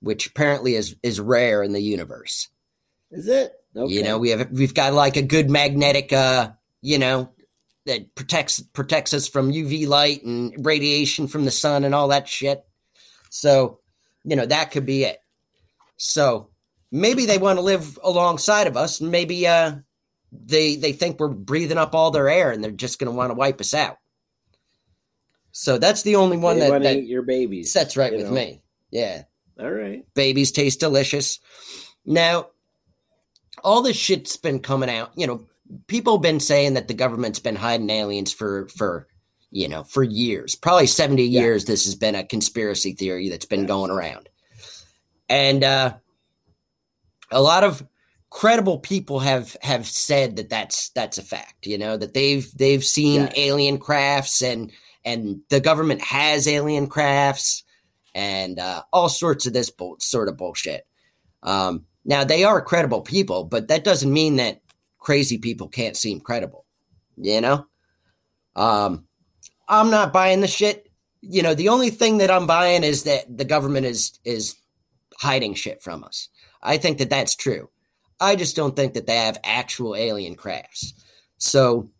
which 0.00 0.28
apparently 0.28 0.74
is 0.76 0.94
is 1.02 1.18
rare 1.18 1.62
in 1.62 1.72
the 1.72 1.80
universe. 1.80 2.48
Is 3.10 3.26
it? 3.26 3.54
Okay. 3.74 3.92
You 3.92 4.02
know, 4.04 4.18
we 4.18 4.30
have 4.30 4.50
we've 4.52 4.74
got 4.74 4.92
like 4.92 5.16
a 5.16 5.22
good 5.22 5.50
magnetic 5.50 6.12
uh, 6.12 6.50
you 6.82 6.98
know, 6.98 7.30
that 7.86 8.14
protects 8.14 8.60
protects 8.60 9.12
us 9.14 9.26
from 9.26 9.50
UV 9.50 9.88
light 9.88 10.22
and 10.24 10.54
radiation 10.64 11.26
from 11.26 11.44
the 11.44 11.50
sun 11.50 11.84
and 11.84 11.94
all 11.94 12.08
that 12.08 12.28
shit. 12.28 12.64
So, 13.30 13.80
you 14.24 14.36
know, 14.36 14.46
that 14.46 14.70
could 14.70 14.84
be 14.84 15.04
it. 15.04 15.18
So, 15.96 16.50
maybe 16.92 17.26
they 17.26 17.38
want 17.38 17.58
to 17.58 17.62
live 17.62 17.98
alongside 18.02 18.66
of 18.66 18.76
us. 18.76 19.00
Maybe 19.00 19.46
uh 19.46 19.76
they 20.32 20.76
they 20.76 20.92
think 20.92 21.18
we're 21.18 21.28
breathing 21.28 21.78
up 21.78 21.94
all 21.94 22.10
their 22.10 22.28
air 22.28 22.50
and 22.50 22.62
they're 22.62 22.70
just 22.70 22.98
going 22.98 23.10
to 23.10 23.16
want 23.16 23.30
to 23.30 23.34
wipe 23.34 23.60
us 23.60 23.74
out. 23.74 23.96
So 25.52 25.78
that's 25.78 26.02
the 26.02 26.16
only 26.16 26.36
one 26.36 26.58
they 26.58 26.70
that, 26.70 26.82
that 26.82 27.04
your 27.04 27.22
babies. 27.22 27.72
sets 27.72 27.96
right 27.96 28.12
with 28.12 28.26
know? 28.26 28.32
me. 28.32 28.62
Yeah 28.90 29.24
All 29.58 29.70
right. 29.70 30.04
babies 30.14 30.52
taste 30.52 30.80
delicious. 30.80 31.40
Now, 32.06 32.46
all 33.64 33.82
this 33.82 33.96
shit's 33.96 34.36
been 34.36 34.60
coming 34.60 34.88
out. 34.88 35.10
You 35.16 35.26
know, 35.26 35.46
people 35.86 36.14
have 36.14 36.22
been 36.22 36.40
saying 36.40 36.74
that 36.74 36.88
the 36.88 36.94
government's 36.94 37.40
been 37.40 37.56
hiding 37.56 37.90
aliens 37.90 38.32
for 38.32 38.68
for 38.68 39.08
you 39.50 39.68
know 39.68 39.84
for 39.84 40.02
years, 40.02 40.54
probably 40.54 40.86
seventy 40.86 41.24
Yeah. 41.24 41.40
years. 41.42 41.64
This 41.64 41.84
has 41.84 41.94
been 41.94 42.14
a 42.14 42.24
conspiracy 42.24 42.92
theory 42.92 43.28
that's 43.28 43.46
been 43.46 43.66
going 43.66 43.90
around, 43.90 44.28
and 45.28 45.62
uh, 45.64 45.94
a 47.30 47.40
lot 47.42 47.64
of 47.64 47.86
credible 48.30 48.78
people 48.78 49.18
have 49.20 49.56
have 49.62 49.86
said 49.86 50.36
that 50.36 50.48
that's 50.48 50.90
that's 50.90 51.18
a 51.18 51.22
fact. 51.22 51.66
You 51.66 51.78
know 51.78 51.96
that 51.96 52.14
they've 52.14 52.50
they've 52.56 52.84
seen 52.84 53.22
Yes. 53.22 53.32
alien 53.36 53.78
crafts 53.78 54.42
and 54.42 54.70
and 55.04 55.40
the 55.48 55.60
government 55.60 56.02
has 56.02 56.46
alien 56.46 56.86
crafts 56.86 57.64
and 58.14 58.58
uh, 58.58 58.82
all 58.92 59.08
sorts 59.08 59.46
of 59.46 59.52
this 59.52 59.70
bull- 59.70 59.96
sort 60.00 60.28
of 60.28 60.36
bullshit. 60.36 60.86
Um, 61.42 61.86
now 62.04 62.24
they 62.24 62.44
are 62.44 62.60
credible 62.60 63.00
people, 63.02 63.44
but 63.44 63.68
that 63.68 63.84
doesn't 63.84 64.12
mean 64.12 64.36
that 64.36 64.60
crazy 64.98 65.38
people 65.38 65.68
can't 65.68 65.96
seem 65.96 66.20
credible. 66.20 66.66
You 67.16 67.40
know, 67.40 67.66
um, 68.56 69.06
I'm 69.70 69.90
not 69.90 70.12
buying 70.12 70.40
the 70.40 70.48
shit. 70.48 70.90
You 71.22 71.42
know, 71.42 71.54
the 71.54 71.68
only 71.68 71.90
thing 71.90 72.18
that 72.18 72.30
I'm 72.30 72.46
buying 72.46 72.82
is 72.82 73.04
that 73.04 73.24
the 73.34 73.44
government 73.44 73.86
is 73.86 74.18
is 74.24 74.56
hiding 75.18 75.54
shit 75.54 75.82
from 75.82 76.02
us. 76.02 76.28
I 76.62 76.76
think 76.76 76.98
that 76.98 77.08
that's 77.08 77.36
true. 77.36 77.70
I 78.18 78.36
just 78.36 78.56
don't 78.56 78.76
think 78.76 78.94
that 78.94 79.06
they 79.06 79.16
have 79.16 79.38
actual 79.44 79.94
alien 79.94 80.34
crafts. 80.34 80.92
So, 81.38 81.90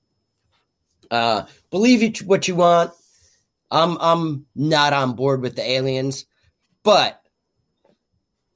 uh, 1.10 1.44
believe 1.70 2.18
what 2.26 2.48
you 2.48 2.56
want. 2.56 2.92
I'm 3.70 3.96
I'm 4.00 4.46
not 4.56 4.92
on 4.92 5.14
board 5.14 5.40
with 5.40 5.54
the 5.54 5.68
aliens, 5.68 6.26
but 6.82 7.22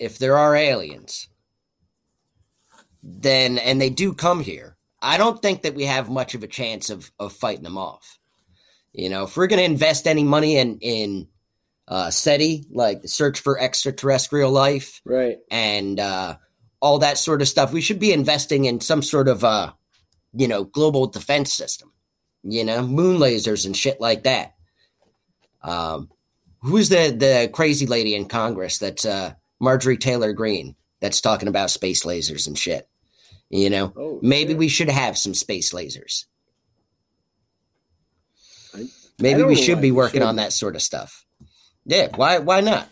if 0.00 0.18
there 0.18 0.36
are 0.36 0.56
aliens, 0.56 1.28
then 3.02 3.58
and 3.58 3.80
they 3.80 3.90
do 3.90 4.12
come 4.12 4.40
here, 4.40 4.76
I 5.00 5.18
don't 5.18 5.40
think 5.40 5.62
that 5.62 5.74
we 5.74 5.84
have 5.84 6.10
much 6.10 6.34
of 6.34 6.42
a 6.42 6.48
chance 6.48 6.90
of 6.90 7.12
of 7.20 7.32
fighting 7.32 7.62
them 7.62 7.78
off. 7.78 8.18
You 8.94 9.10
know, 9.10 9.24
if 9.24 9.36
we're 9.36 9.48
going 9.48 9.58
to 9.58 9.64
invest 9.64 10.06
any 10.06 10.22
money 10.24 10.56
in 10.56 10.78
in 10.80 11.28
uh, 11.88 12.10
SETI, 12.10 12.64
like 12.70 13.02
the 13.02 13.08
search 13.08 13.40
for 13.40 13.60
extraterrestrial 13.60 14.50
life, 14.50 15.02
Right. 15.04 15.38
and 15.50 15.98
uh, 16.00 16.36
all 16.80 17.00
that 17.00 17.18
sort 17.18 17.42
of 17.42 17.48
stuff. 17.48 17.72
We 17.72 17.80
should 17.82 17.98
be 17.98 18.12
investing 18.12 18.64
in 18.66 18.80
some 18.80 19.02
sort 19.02 19.28
of, 19.28 19.42
uh, 19.44 19.72
you 20.32 20.48
know, 20.48 20.64
global 20.64 21.06
defense 21.08 21.52
system. 21.52 21.92
You 22.42 22.64
know, 22.64 22.86
moon 22.86 23.18
lasers 23.18 23.66
and 23.66 23.76
shit 23.76 24.00
like 24.00 24.22
that. 24.24 24.54
Um, 25.62 26.10
who's 26.62 26.88
the 26.88 27.10
the 27.16 27.50
crazy 27.52 27.86
lady 27.86 28.14
in 28.14 28.26
Congress? 28.26 28.78
That's 28.78 29.04
uh, 29.04 29.34
Marjorie 29.60 29.96
Taylor 29.98 30.32
Greene. 30.32 30.76
That's 31.00 31.20
talking 31.20 31.48
about 31.48 31.70
space 31.70 32.04
lasers 32.04 32.46
and 32.46 32.56
shit. 32.58 32.88
You 33.50 33.70
know, 33.70 33.92
Oh, 33.96 34.18
maybe 34.22 34.54
we 34.54 34.68
should 34.68 34.88
have 34.88 35.18
some 35.18 35.34
space 35.34 35.72
lasers. 35.72 36.24
Maybe 39.18 39.42
we 39.42 39.56
should 39.56 39.80
be 39.80 39.92
working 39.92 40.22
on 40.22 40.34
shouldn't. 40.34 40.48
that 40.48 40.52
sort 40.52 40.76
of 40.76 40.82
stuff. 40.82 41.24
Yeah, 41.84 42.08
why 42.14 42.38
why 42.38 42.60
not? 42.60 42.88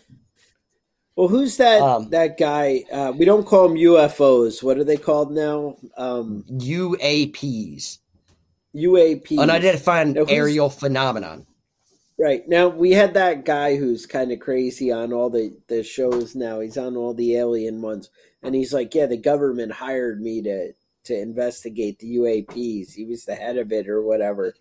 Well, 1.15 1.27
who's 1.27 1.57
that? 1.57 1.81
Um, 1.81 2.09
that 2.09 2.37
guy? 2.37 2.85
Uh, 2.91 3.13
we 3.15 3.25
don't 3.25 3.45
call 3.45 3.67
them 3.67 3.77
UFOs. 3.77 4.63
What 4.63 4.77
are 4.77 4.83
they 4.83 4.97
called 4.97 5.31
now? 5.31 5.77
Um, 5.95 6.43
UAPs, 6.49 7.99
UAP. 8.75 9.37
unidentified 9.37 10.07
Now, 10.07 10.23
aerial 10.23 10.69
phenomenon. 10.69 11.45
Right 12.17 12.47
now, 12.47 12.67
we 12.67 12.91
had 12.91 13.15
that 13.15 13.45
guy 13.45 13.75
who's 13.75 14.05
kind 14.05 14.31
of 14.31 14.39
crazy 14.39 14.91
on 14.91 15.13
all 15.13 15.29
the 15.29 15.55
the 15.67 15.83
shows. 15.83 16.35
Now 16.35 16.61
he's 16.61 16.77
on 16.77 16.95
all 16.95 17.13
the 17.13 17.35
alien 17.35 17.81
ones, 17.81 18.09
and 18.41 18.55
he's 18.55 18.73
like, 18.73 18.95
"Yeah, 18.95 19.07
the 19.07 19.17
government 19.17 19.73
hired 19.73 20.21
me 20.21 20.41
to 20.43 20.73
to 21.05 21.19
investigate 21.19 21.99
the 21.99 22.15
UAPs. 22.15 22.93
He 22.93 23.05
was 23.05 23.25
the 23.25 23.35
head 23.35 23.57
of 23.57 23.71
it 23.71 23.87
or 23.87 24.01
whatever." 24.01 24.55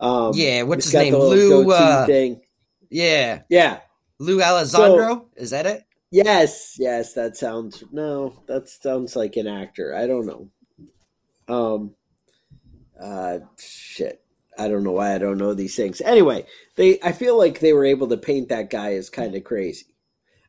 Um, 0.00 0.32
Yeah, 0.34 0.62
what's 0.62 0.84
his 0.86 0.94
name? 0.94 1.14
Lou, 1.14 1.70
uh, 1.70 2.06
thing. 2.06 2.40
Yeah, 2.90 3.42
Yeah. 3.48 3.80
Lou 4.18 4.40
Alessandro. 4.42 5.28
Is 5.36 5.50
that 5.50 5.66
it? 5.66 5.84
Yes. 6.10 6.76
Yes. 6.78 7.14
That 7.14 7.36
sounds 7.36 7.84
no. 7.92 8.42
That 8.46 8.68
sounds 8.68 9.14
like 9.14 9.36
an 9.36 9.46
actor. 9.46 9.94
I 9.94 10.06
don't 10.06 10.26
know. 10.26 10.50
Um. 11.48 11.94
Uh. 12.98 13.40
Shit. 13.58 14.22
I 14.58 14.66
don't 14.66 14.82
know 14.82 14.92
why 14.92 15.14
I 15.14 15.18
don't 15.18 15.38
know 15.38 15.54
these 15.54 15.76
things. 15.76 16.00
Anyway, 16.00 16.46
they. 16.76 16.98
I 17.02 17.12
feel 17.12 17.36
like 17.38 17.60
they 17.60 17.72
were 17.72 17.84
able 17.84 18.08
to 18.08 18.16
paint 18.16 18.48
that 18.48 18.70
guy 18.70 18.94
as 18.94 19.10
kind 19.10 19.34
of 19.34 19.44
crazy. 19.44 19.86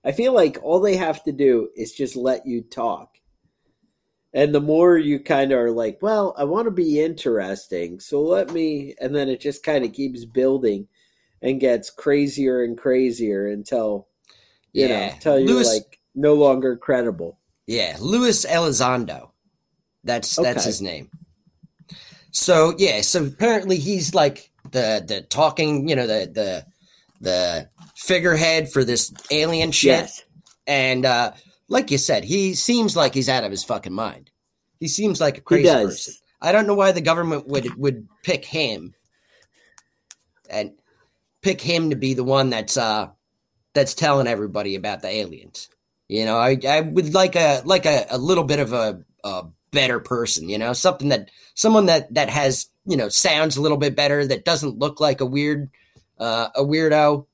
I 0.04 0.14
feel 0.14 0.34
like 0.34 0.58
all 0.64 0.80
they 0.80 0.96
have 0.96 1.24
to 1.26 1.32
do 1.32 1.70
is 1.76 1.92
just 1.92 2.16
let 2.16 2.48
you 2.48 2.62
talk. 2.62 3.19
And 4.34 4.54
the 4.54 4.62
more 4.62 4.98
you 4.98 5.20
kind 5.20 5.52
of 5.52 5.60
are 5.60 5.72
like, 5.72 5.98
well, 6.02 6.36
I 6.38 6.44
want 6.44 6.66
to 6.66 6.72
be 6.72 7.00
interesting, 7.02 8.00
so 8.00 8.22
let 8.22 8.52
me, 8.52 8.94
and 9.02 9.16
then 9.16 9.28
it 9.28 9.40
just 9.40 9.64
kind 9.64 9.84
of 9.84 9.92
keeps 9.94 10.24
building 10.24 10.88
and 11.42 11.60
gets 11.60 11.90
crazier 11.90 12.64
and 12.64 12.78
crazier 12.78 13.48
until 13.48 14.08
you 14.74 14.88
know, 14.88 14.96
Yeah. 14.96 15.14
until 15.16 15.40
you're 15.40 15.64
like 15.64 16.00
no 16.14 16.34
longer 16.36 16.78
credible. 16.78 17.40
Yeah, 17.66 17.98
Luis 18.00 18.46
Elizondo. 18.46 19.32
That's 20.04 20.36
that's 20.36 20.64
his 20.64 20.82
name. 20.82 21.10
So 22.32 22.76
yeah, 22.78 23.02
so 23.02 23.26
apparently 23.26 23.78
he's 23.78 24.14
like 24.14 24.52
the 24.72 25.04
the 25.08 25.22
talking, 25.22 25.88
you 25.90 25.96
know, 25.96 26.06
the 26.08 26.30
the 26.32 26.66
the 27.22 27.70
figurehead 27.96 28.72
for 28.72 28.84
this 28.84 29.12
alien 29.32 29.72
shit. 29.72 29.90
Yes. 29.90 30.24
And 30.68 31.06
uh 31.06 31.32
like 31.70 31.92
you 31.92 31.98
said, 31.98 32.24
he 32.24 32.54
seems 32.56 32.96
like 32.96 33.14
he's 33.14 33.30
out 33.30 33.44
of 33.44 33.52
his 33.52 33.64
fucking 33.64 33.94
mind. 33.94 34.32
He 34.80 34.88
seems 34.88 35.22
like 35.22 35.38
a 35.38 35.42
crazy 35.42 35.70
person. 35.70 36.14
I 36.42 36.52
don't 36.52 36.68
know 36.68 36.76
why 36.76 36.92
the 36.92 37.02
government 37.02 37.48
would 37.48 37.76
would 37.76 38.08
pick 38.24 38.46
him 38.46 38.94
and 40.50 40.72
pick 41.42 41.62
him 41.62 41.90
to 41.90 41.96
be 41.96 42.14
the 42.14 42.24
one 42.24 42.50
that's 42.50 42.78
uh 42.78 43.10
that's 43.74 43.94
telling 43.94 44.28
everybody 44.28 44.76
about 44.76 45.02
the 45.02 45.10
aliens. 45.10 45.70
You 46.08 46.26
know, 46.26 46.38
I 46.38 46.58
I 46.68 46.82
would 46.82 47.14
like 47.14 47.36
a 47.36 47.62
like 47.66 47.86
a, 47.86 48.06
a 48.10 48.18
little 48.18 48.44
bit 48.44 48.60
of 48.60 48.74
a, 48.74 49.04
a 49.24 49.46
better 49.72 50.00
person, 50.00 50.50
you 50.50 50.58
know, 50.58 50.74
something 50.74 51.10
that 51.10 51.30
someone 51.54 51.86
that 51.86 52.14
that 52.14 52.30
has, 52.30 52.68
you 52.86 52.98
know, 52.98 53.10
sounds 53.10 53.58
a 53.58 53.62
little 53.62 53.78
bit 53.78 53.96
better 53.96 54.26
that 54.26 54.46
doesn't 54.46 54.80
look 54.80 55.00
like 55.00 55.22
a 55.22 55.26
weird 55.26 55.70
uh 56.20 56.50
a 56.56 56.64
weirdo. 56.64 57.26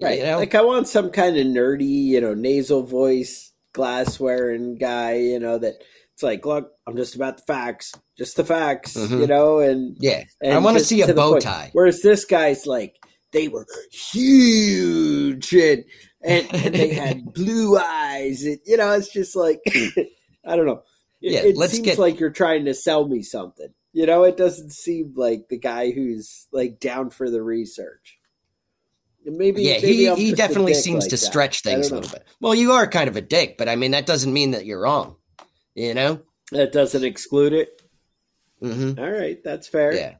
Right. 0.00 0.18
You 0.18 0.24
know? 0.24 0.38
Like 0.38 0.54
I 0.54 0.62
want 0.62 0.86
some 0.86 1.10
kind 1.10 1.36
of 1.36 1.46
nerdy, 1.46 2.04
you 2.04 2.20
know, 2.20 2.34
nasal 2.34 2.84
voice, 2.84 3.47
glass 3.78 4.18
wearing 4.18 4.76
guy, 4.76 5.14
you 5.18 5.38
know, 5.38 5.56
that 5.56 5.74
it's 6.14 6.22
like, 6.24 6.44
look, 6.44 6.72
I'm 6.86 6.96
just 6.96 7.14
about 7.14 7.36
the 7.36 7.44
facts, 7.46 7.92
just 8.18 8.36
the 8.36 8.44
facts, 8.44 8.96
Mhm. 8.96 9.20
you 9.20 9.26
know, 9.28 9.60
and, 9.60 9.96
yeah. 10.00 10.24
and 10.42 10.52
I 10.52 10.58
want 10.58 10.76
to 10.78 10.84
see 10.84 11.00
a 11.02 11.14
bow 11.14 11.38
tie. 11.38 11.70
Whereas 11.72 12.02
this 12.02 12.24
guy's 12.24 12.66
like, 12.66 12.96
they 13.32 13.46
were 13.46 13.66
huge 13.90 15.52
and, 15.52 15.84
and, 16.22 16.46
and 16.54 16.74
they 16.74 16.88
had 17.04 17.32
blue 17.32 17.78
eyes. 17.78 18.42
And, 18.44 18.58
you 18.66 18.76
know, 18.76 18.92
it's 18.92 19.12
just 19.12 19.36
like, 19.36 19.60
I 20.46 20.56
don't 20.56 20.66
know. 20.66 20.82
It, 21.22 21.32
Yeah, 21.32 21.40
it 21.40 21.56
let's 21.56 21.72
seems 21.74 21.84
get- 21.84 21.98
like 21.98 22.18
you're 22.20 22.30
trying 22.30 22.64
to 22.66 22.74
sell 22.74 23.06
me 23.06 23.22
something. 23.22 23.68
You 23.92 24.06
know, 24.06 24.24
it 24.24 24.36
doesn't 24.36 24.72
seem 24.72 25.14
like 25.16 25.46
the 25.48 25.58
guy 25.58 25.90
who's 25.92 26.46
like 26.52 26.78
down 26.80 27.10
for 27.10 27.30
the 27.30 27.42
research. 27.42 28.17
Maybe, 29.30 29.62
yeah, 29.62 29.74
maybe 29.74 29.86
he, 29.86 30.08
I'm 30.08 30.16
he 30.16 30.32
definitely 30.32 30.74
seems 30.74 31.04
like 31.04 31.10
to 31.10 31.16
that. 31.16 31.26
stretch 31.26 31.62
things 31.62 31.90
a 31.90 31.94
little 31.94 32.10
bit. 32.10 32.26
Well, 32.40 32.54
you 32.54 32.72
are 32.72 32.86
kind 32.86 33.08
of 33.08 33.16
a 33.16 33.20
dick, 33.20 33.56
but 33.58 33.68
I 33.68 33.76
mean 33.76 33.90
that 33.92 34.06
doesn't 34.06 34.32
mean 34.32 34.52
that 34.52 34.64
you're 34.66 34.80
wrong. 34.80 35.16
You 35.74 35.94
know? 35.94 36.20
That 36.52 36.72
doesn't 36.72 37.04
exclude 37.04 37.52
it. 37.52 37.82
hmm 38.60 38.92
All 38.98 39.10
right, 39.10 39.42
that's 39.44 39.68
fair. 39.68 39.92
Yeah. 39.92 40.14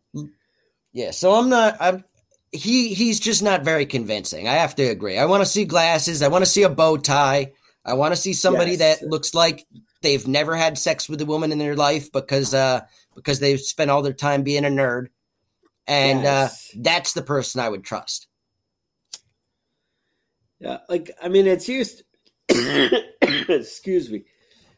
Yeah. 0.93 1.11
So 1.13 1.35
I'm 1.35 1.49
not 1.49 1.77
I'm 1.81 2.05
he 2.53 2.95
he's 2.95 3.19
just 3.21 3.43
not 3.43 3.63
very 3.65 3.87
convincing. 3.87 4.47
I 4.49 4.55
have 4.55 4.75
to 4.77 4.83
agree. 4.85 5.19
I 5.19 5.25
want 5.27 5.43
to 5.43 5.47
see 5.51 5.65
glasses, 5.65 6.23
I 6.23 6.29
want 6.29 6.45
to 6.45 6.51
see 6.51 6.63
a 6.63 6.69
bow 6.69 6.97
tie. 6.97 7.53
I 7.85 7.95
want 7.95 8.13
to 8.15 8.21
see 8.21 8.35
somebody 8.35 8.73
Yes. 8.73 9.01
that 9.01 9.07
looks 9.09 9.35
like 9.35 9.67
they've 10.03 10.27
never 10.29 10.55
had 10.55 10.79
sex 10.79 11.09
with 11.09 11.21
a 11.21 11.27
woman 11.27 11.51
in 11.53 11.59
their 11.59 11.75
life 11.77 12.13
because 12.13 12.55
uh 12.55 12.83
because 13.17 13.41
they've 13.41 13.61
spent 13.61 13.91
all 13.91 14.03
their 14.03 14.13
time 14.13 14.43
being 14.45 14.65
a 14.65 14.69
nerd. 14.69 15.07
And 15.87 16.23
Yes. 16.23 16.71
uh 16.71 16.81
that's 16.83 17.15
the 17.15 17.23
person 17.23 17.61
I 17.61 17.69
would 17.69 17.83
trust. 17.85 18.28
Yeah, 20.61 20.79
like 20.89 21.11
I 21.23 21.29
mean, 21.29 21.47
it's 21.47 21.69
used. 21.69 22.03
excuse 23.49 24.11
me. 24.11 24.25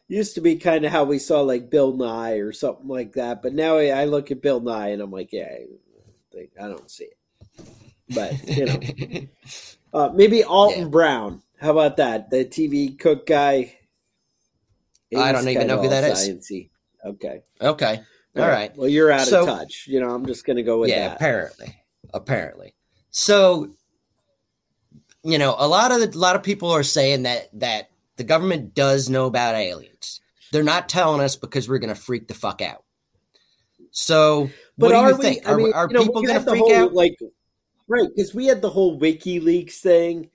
Used 0.07 0.35
to 0.35 0.41
be 0.41 0.57
kind 0.57 0.83
of 0.83 0.91
how 0.91 1.05
we 1.05 1.17
saw 1.19 1.41
like 1.41 1.69
Bill 1.69 1.93
Nye 1.93 2.33
or 2.33 2.51
something 2.51 2.87
like 2.87 3.13
that, 3.13 3.41
but 3.41 3.53
now 3.53 3.77
I 3.77 3.87
I 4.01 4.05
look 4.05 4.29
at 4.29 4.41
Bill 4.41 4.59
Nye 4.59 4.89
and 4.89 5.01
I'm 5.01 5.11
like, 5.11 5.31
yeah, 5.31 5.49
I, 6.59 6.67
don't 6.67 6.91
see 6.91 7.05
it. 7.05 7.17
But 8.13 8.47
you 8.47 8.65
know, 8.65 9.27
uh, 9.93 10.09
maybe 10.13 10.43
Alton 10.43 10.83
Yeah. 10.83 10.87
Brown. 10.89 11.41
How 11.59 11.71
about 11.71 11.97
that? 11.97 12.29
The 12.29 12.43
TV 12.43 12.97
cook 12.99 13.25
guy. 13.25 13.77
I 15.15 15.31
don't 15.31 15.47
even 15.47 15.67
know 15.67 15.81
who 15.81 15.89
that 15.89 16.03
all 16.03 16.11
is. 16.11 16.27
sciencey. 16.27 16.69
Okay. 17.05 17.41
okay. 17.61 18.01
All 18.35 18.47
right. 18.47 18.75
Well, 18.77 18.87
you're 18.87 19.11
out 19.11 19.27
So- 19.27 19.41
of 19.41 19.47
touch. 19.47 19.85
You 19.87 19.99
know, 19.99 20.09
I'm 20.09 20.25
just 20.25 20.45
going 20.45 20.57
to 20.57 20.63
go 20.63 20.79
with 20.79 20.89
yeah, 20.89 21.09
that. 21.09 21.17
apparently, 21.17 21.75
apparently. 22.13 22.73
So, 23.11 23.71
you 25.23 25.37
know, 25.37 25.55
a 25.57 25.67
lot 25.67 25.91
of 25.91 25.99
the, 25.99 26.17
a 26.17 26.19
lot 26.19 26.35
of 26.35 26.43
people 26.43 26.71
are 26.71 26.83
saying 26.83 27.23
that 27.23 27.49
that 27.59 27.89
the 28.17 28.23
government 28.23 28.73
does 28.73 29.09
know 29.09 29.25
about 29.25 29.55
aliens. 29.55 30.21
They're 30.51 30.63
not 30.63 30.89
telling 30.89 31.21
us 31.21 31.35
because 31.35 31.69
we're 31.69 31.79
going 31.79 31.93
to 31.93 31.99
freak 31.99 32.27
the 32.27 32.33
fuck 32.33 32.61
out. 32.61 32.83
So, 33.91 34.49
But 34.77 34.87
what 34.87 34.89
do 34.91 34.95
are 34.95 35.11
you 35.11 35.17
we? 35.17 35.23
think? 35.23 35.47
I 35.47 35.51
Are, 35.51 35.57
mean, 35.57 35.73
are 35.73 35.87
you 35.87 35.93
know, 35.93 36.03
people 36.05 36.21
going 36.23 36.35
to 36.35 36.49
freak 36.49 36.61
whole, 36.61 36.75
out? 36.75 36.93
Like, 36.93 37.17
right? 37.87 38.07
Because 38.15 38.33
we 38.33 38.45
had 38.47 38.61
the 38.61 38.69
whole 38.69 38.99
WikiLeaks 38.99 39.75
thing 39.75 40.29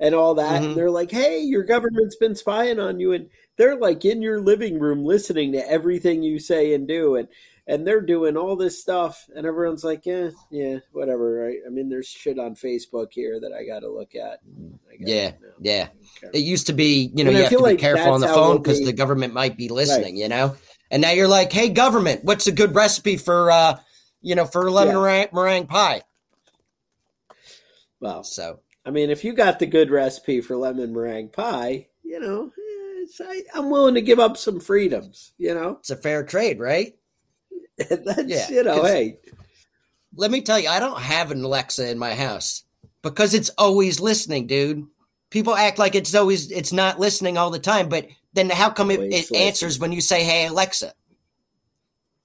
and 0.00 0.14
all 0.14 0.34
that, 0.34 0.60
Mhm. 0.62 0.66
and 0.66 0.76
they're 0.76 0.90
like, 0.90 1.10
"Hey, 1.10 1.40
your 1.40 1.62
government's 1.62 2.16
been 2.16 2.34
spying 2.34 2.78
on 2.80 2.98
you," 2.98 3.12
and 3.12 3.28
they're 3.56 3.76
like 3.76 4.04
in 4.04 4.22
your 4.22 4.40
living 4.40 4.78
room 4.78 5.04
listening 5.04 5.52
to 5.52 5.70
everything 5.70 6.22
you 6.22 6.38
say 6.38 6.72
and 6.72 6.88
do, 6.88 7.16
and 7.16 7.28
and 7.70 7.86
they're 7.86 8.00
doing 8.00 8.36
all 8.36 8.56
this 8.56 8.80
stuff, 8.80 9.26
and 9.34 9.46
everyone's 9.46 9.84
like, 9.84 10.04
"Yeah, 10.04 10.30
yeah, 10.50 10.78
whatever." 10.92 11.32
Right? 11.32 11.58
I 11.66 11.70
mean, 11.70 11.88
there's 11.88 12.08
shit 12.08 12.38
on 12.38 12.54
Facebook 12.56 13.08
here 13.12 13.38
that 13.40 13.52
I 13.52 13.64
got 13.64 13.80
to 13.80 13.88
look 13.90 14.14
at. 14.14 14.40
I 14.90 14.96
gotta- 14.96 15.10
Yeah, 15.10 15.32
yeah. 15.60 15.88
I. 16.24 16.26
It 16.34 16.40
used 16.40 16.66
to 16.66 16.72
be, 16.72 17.10
you 17.14 17.24
know, 17.24 17.30
And 17.30 17.38
you 17.38 17.44
I 17.44 17.48
have 17.48 17.50
to 17.52 17.56
be 17.58 17.62
like 17.62 17.78
careful 17.78 18.12
on 18.12 18.20
the 18.20 18.26
phone 18.26 18.48
we'll 18.48 18.58
because 18.58 18.80
be- 18.80 18.86
the 18.86 18.92
government 18.92 19.32
might 19.32 19.56
be 19.56 19.68
listening, 19.68 20.16
you 20.16 20.28
know. 20.28 20.56
And 20.90 21.00
now 21.00 21.12
you're 21.12 21.28
like, 21.28 21.52
"Hey, 21.52 21.68
government, 21.68 22.24
what's 22.24 22.48
a 22.48 22.52
good 22.52 22.74
recipe 22.74 23.16
for, 23.16 23.50
uh, 23.52 23.78
you 24.20 24.34
know, 24.34 24.44
for 24.44 24.68
lemon 24.70 24.94
Yeah. 24.94 25.00
meringue, 25.00 25.28
meringue 25.32 25.66
pie?" 25.68 26.02
Well, 28.00 28.24
So, 28.24 28.60
I 28.84 28.90
mean, 28.90 29.10
if 29.10 29.24
you 29.24 29.32
got 29.34 29.58
the 29.58 29.66
good 29.66 29.90
recipe 29.90 30.40
for 30.40 30.56
lemon 30.56 30.92
meringue 30.92 31.28
pie, 31.28 31.88
you 32.02 32.18
know, 32.18 32.46
eh, 32.46 33.02
it's, 33.02 33.20
I, 33.20 33.42
I'm 33.54 33.70
willing 33.70 33.94
to 33.94 34.00
give 34.02 34.18
up 34.18 34.36
some 34.36 34.58
freedoms. 34.58 35.32
You 35.38 35.54
know, 35.54 35.76
it's 35.80 35.90
a 35.90 35.96
fair 35.96 36.24
trade, 36.24 36.58
right? 36.58 36.94
that's 38.04 38.24
Yeah, 38.26 38.48
you 38.50 38.62
know, 38.64 38.80
'cause- 38.80 38.90
hey, 38.90 39.18
Let 40.16 40.30
me 40.30 40.40
tell 40.42 40.58
you, 40.58 40.68
I 40.68 40.80
don't 40.80 41.00
have 41.00 41.30
an 41.30 41.42
Alexa 41.44 41.88
in 41.88 41.98
my 41.98 42.14
house 42.14 42.64
because 43.02 43.32
it's 43.34 43.50
always 43.56 44.00
listening, 44.00 44.46
dude. 44.46 44.86
People 45.30 45.54
act 45.54 45.78
like 45.78 45.94
it's 45.94 46.14
always 46.14 46.50
it's 46.50 46.72
not 46.72 46.98
listening 46.98 47.38
all 47.38 47.50
the 47.50 47.60
time, 47.60 47.88
but 47.88 48.08
then 48.32 48.50
how 48.50 48.70
come 48.70 48.90
it, 48.90 49.00
it 49.12 49.32
answers 49.36 49.78
when 49.78 49.92
you 49.92 50.00
say, 50.00 50.24
"Hey 50.24 50.46
Alexa"? 50.46 50.92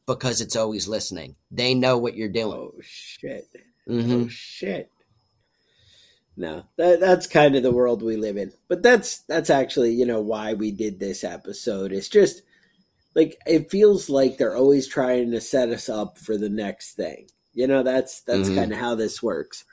Because 0.08 0.42
it's 0.42 0.56
always 0.56 0.88
listening. 0.88 1.36
They 1.52 1.74
know 1.76 1.98
what 1.98 2.16
you're 2.16 2.30
doing. 2.30 2.58
oh 2.58 2.74
shit, 2.82 3.48
Mm-hmm. 3.88 4.12
oh 4.24 4.28
shit. 4.28 4.90
No, 6.38 6.64
that 6.78 7.00
that's 7.00 7.28
kind 7.28 7.56
of 7.56 7.64
the 7.64 7.72
world 7.72 8.02
we 8.02 8.18
live 8.18 8.36
in. 8.38 8.52
But 8.68 8.84
that's 8.84 9.20
that's 9.20 9.50
actually 9.50 9.94
you 9.94 10.06
know 10.06 10.20
why 10.22 10.54
we 10.54 10.72
did 10.72 11.00
this 11.00 11.24
episode. 11.24 11.92
It's 11.92 12.10
just 12.10 12.42
like 13.16 13.38
it 13.46 13.72
feels 13.72 14.10
like 14.10 14.38
they're 14.38 14.56
always 14.56 14.88
trying 14.88 15.32
to 15.32 15.42
set 15.42 15.70
us 15.70 15.90
up 15.90 16.18
for 16.18 16.38
the 16.38 16.50
next 16.50 16.94
thing. 16.94 17.28
You 17.54 17.68
know, 17.68 17.84
that's 17.84 18.22
that's 18.22 18.50
Mhm. 18.50 18.56
kind 18.56 18.72
of 18.74 18.78
how 18.80 18.96
this 18.96 19.24
works. 19.24 19.64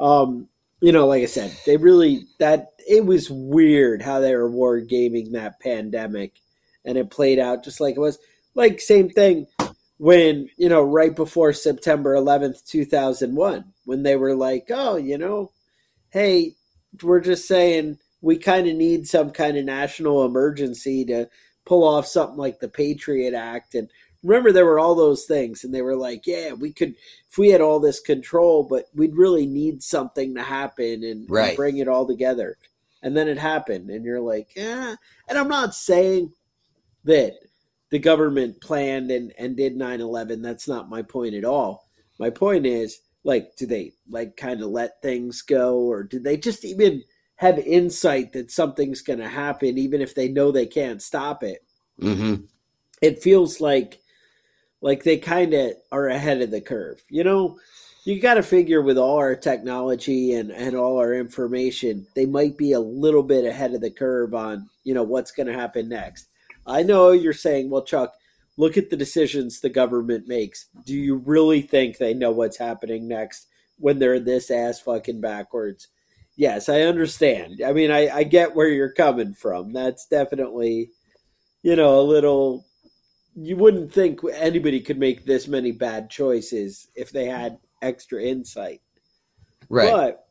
Um, 0.00 0.48
you 0.80 0.92
know, 0.92 1.06
like 1.06 1.22
I 1.22 1.26
said, 1.26 1.52
they 1.66 1.76
really 1.76 2.26
that 2.38 2.72
it 2.88 3.04
was 3.04 3.30
weird 3.30 4.02
how 4.02 4.20
they 4.20 4.34
were 4.34 4.50
war 4.50 4.80
gaming 4.80 5.32
that 5.32 5.60
pandemic 5.60 6.40
and 6.84 6.96
it 6.98 7.10
played 7.10 7.38
out 7.38 7.64
just 7.64 7.80
like 7.80 7.96
it 7.96 8.00
was. 8.00 8.18
Like 8.54 8.80
same 8.80 9.10
thing 9.10 9.46
when 9.98 10.48
you 10.56 10.68
know 10.68 10.82
right 10.82 11.14
before 11.14 11.52
September 11.52 12.14
11th, 12.14 12.64
2001, 12.66 13.64
when 13.84 14.02
they 14.02 14.16
were 14.16 14.34
like, 14.34 14.68
oh, 14.70 14.96
you 14.96 15.18
know, 15.18 15.52
hey, 16.10 16.54
we're 17.02 17.20
just 17.20 17.46
saying 17.46 17.98
we 18.22 18.36
kind 18.38 18.66
of 18.66 18.74
need 18.76 19.06
some 19.06 19.30
kind 19.30 19.56
of 19.56 19.64
national 19.64 20.24
emergency 20.24 21.04
to 21.04 21.28
pull 21.66 21.84
off 21.84 22.06
something 22.06 22.38
like 22.38 22.60
the 22.60 22.68
Patriot 22.68 23.34
Act 23.34 23.74
and 23.74 23.90
remember 24.22 24.50
there 24.50 24.64
were 24.64 24.78
all 24.78 24.94
those 24.94 25.24
things 25.26 25.62
and 25.62 25.74
they 25.74 25.82
were 25.82 25.94
like 25.96 26.26
yeah 26.26 26.52
we 26.52 26.72
could 26.72 26.94
if 27.28 27.36
we 27.38 27.50
had 27.50 27.60
all 27.60 27.78
this 27.78 28.00
control 28.00 28.62
but 28.64 28.86
we'd 28.94 29.14
really 29.14 29.46
need 29.46 29.82
something 29.82 30.34
to 30.34 30.42
happen 30.42 31.04
and, 31.04 31.28
Right. 31.30 31.48
and 31.48 31.56
bring 31.56 31.76
it 31.76 31.86
all 31.88 32.06
together. 32.06 32.56
And 33.02 33.16
then 33.16 33.28
it 33.28 33.38
happened 33.38 33.90
and 33.90 34.04
you're 34.04 34.20
like 34.20 34.48
yeah. 34.56 34.96
And 35.28 35.38
i'm 35.38 35.48
not 35.48 35.74
saying 35.74 36.32
that 37.04 37.34
the 37.90 37.98
government 38.00 38.60
planned 38.60 39.10
and, 39.12 39.32
and 39.38 39.56
did 39.56 39.76
9-11 39.76 40.42
that's 40.42 40.66
not 40.66 40.88
my 40.90 41.02
point 41.02 41.34
at 41.34 41.44
all. 41.44 41.86
My 42.18 42.30
point 42.30 42.66
is 42.66 42.98
like 43.22 43.54
do 43.56 43.66
they 43.66 43.92
like 44.08 44.36
kind 44.36 44.60
of 44.62 44.70
let 44.70 45.02
things 45.02 45.42
go 45.42 45.76
or 45.78 46.02
did 46.02 46.24
they 46.24 46.36
just 46.36 46.64
even 46.64 47.02
have 47.36 47.58
insight 47.58 48.32
that 48.32 48.50
something's 48.50 49.02
going 49.02 49.18
to 49.18 49.28
happen 49.28 49.78
even 49.78 50.00
if 50.00 50.14
they 50.14 50.28
know 50.28 50.50
they 50.50 50.66
can't 50.66 51.02
stop 51.02 51.42
it 51.42 51.62
Mm-hmm. 52.00 52.44
it 53.00 53.22
feels 53.22 53.60
like 53.60 54.00
like 54.82 55.02
they 55.02 55.16
kind 55.16 55.54
of 55.54 55.72
are 55.90 56.08
ahead 56.08 56.42
of 56.42 56.50
the 56.50 56.60
curve. 56.60 57.02
You 57.08 57.24
know, 57.24 57.58
you 58.04 58.20
got 58.20 58.34
to 58.34 58.42
figure 58.42 58.82
with 58.82 58.98
all 58.98 59.16
our 59.16 59.34
technology 59.34 60.34
and 60.34 60.50
and 60.50 60.76
all 60.76 60.98
our 60.98 61.14
information, 61.14 62.06
they 62.14 62.26
might 62.26 62.56
be 62.56 62.72
a 62.72 62.80
little 62.80 63.22
bit 63.22 63.44
ahead 63.44 63.74
of 63.74 63.80
the 63.80 63.90
curve 63.90 64.34
on 64.34 64.68
you 64.84 64.94
know 64.94 65.02
what's 65.02 65.32
going 65.32 65.46
to 65.46 65.54
happen 65.54 65.88
next. 65.88 66.28
I 66.66 66.82
know 66.82 67.12
you're 67.12 67.32
saying, 67.32 67.70
well, 67.70 67.82
Chuck, 67.82 68.12
look 68.56 68.76
at 68.76 68.90
the 68.90 68.96
decisions 68.96 69.60
the 69.60 69.68
government 69.68 70.28
makes. 70.28 70.66
Do 70.84 70.94
you 70.94 71.16
really 71.16 71.62
think 71.62 71.96
they 71.96 72.12
know 72.12 72.30
what's 72.30 72.58
happening 72.58 73.08
next 73.08 73.46
when 73.78 73.98
they're 73.98 74.20
this 74.20 74.50
ass 74.50 74.80
fucking 74.80 75.20
backwards? 75.20 75.88
Yes, 76.36 76.68
I 76.68 76.82
understand. 76.82 77.62
I 77.64 77.72
mean, 77.72 77.90
I, 77.90 78.08
I 78.08 78.22
get 78.24 78.54
where 78.54 78.68
you're 78.68 78.92
coming 78.92 79.32
from. 79.32 79.72
That's 79.72 80.06
definitely, 80.06 80.90
you 81.62 81.76
know, 81.76 81.98
a 81.98 82.02
little 82.02 82.66
you 83.34 83.56
wouldn't 83.56 83.92
think 83.92 84.20
anybody 84.34 84.80
could 84.80 84.98
make 84.98 85.24
this 85.24 85.46
many 85.46 85.70
bad 85.70 86.08
choices 86.08 86.88
if 86.94 87.10
they 87.10 87.26
had 87.26 87.58
extra 87.82 88.22
insight. 88.22 88.80
Right. 89.68 89.90
But 89.90 90.26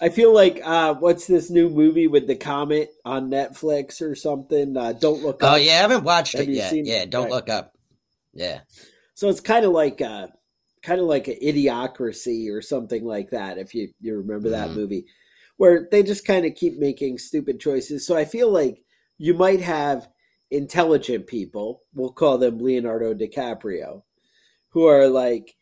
I 0.00 0.08
feel 0.08 0.32
like 0.32 0.60
uh, 0.64 0.94
what's 0.94 1.26
this 1.26 1.50
new 1.50 1.68
movie 1.68 2.06
with 2.06 2.26
the 2.26 2.36
comet 2.36 2.90
on 3.04 3.30
Netflix 3.30 4.00
or 4.00 4.14
something? 4.14 4.76
Uh, 4.76 4.92
Don't 4.92 5.22
look. 5.22 5.40
oh 5.42 5.54
Up. 5.56 5.60
yeah, 5.60 5.72
I 5.72 5.76
haven't 5.76 6.04
watched 6.04 6.36
Have 6.38 6.48
it 6.48 6.52
yet. 6.52 6.72
Yeah, 6.74 7.04
don't 7.04 7.24
right. 7.24 7.32
look 7.32 7.48
up. 7.48 7.76
Yeah. 8.32 8.60
So 9.14 9.28
it's 9.28 9.40
kind 9.40 9.64
of 9.64 9.72
like 9.72 10.00
uh 10.00 10.28
kind 10.82 11.00
of 11.00 11.06
like 11.06 11.28
an 11.28 11.36
idiocracy 11.42 12.50
or 12.50 12.62
something 12.62 13.04
like 13.04 13.30
that. 13.30 13.58
If 13.58 13.74
you 13.74 13.90
you 14.00 14.16
remember 14.16 14.50
that 14.50 14.72
Mhm. 14.72 14.74
movie, 14.74 15.06
where 15.56 15.88
they 15.90 16.02
just 16.02 16.26
kind 16.26 16.46
of 16.46 16.54
keep 16.54 16.78
making 16.78 17.18
stupid 17.18 17.60
choices. 17.60 18.06
So 18.06 18.16
I 18.16 18.24
feel 18.24 18.50
like 18.50 18.82
you 19.18 19.34
might 19.34 19.60
have 19.60 20.08
intelligent 20.50 21.26
people. 21.26 21.82
We'll 21.94 22.12
call 22.12 22.38
them 22.38 22.58
Leonardo 22.58 23.14
DiCaprio, 23.14 24.02
who 24.70 24.86
are 24.86 25.08
like, 25.08 25.56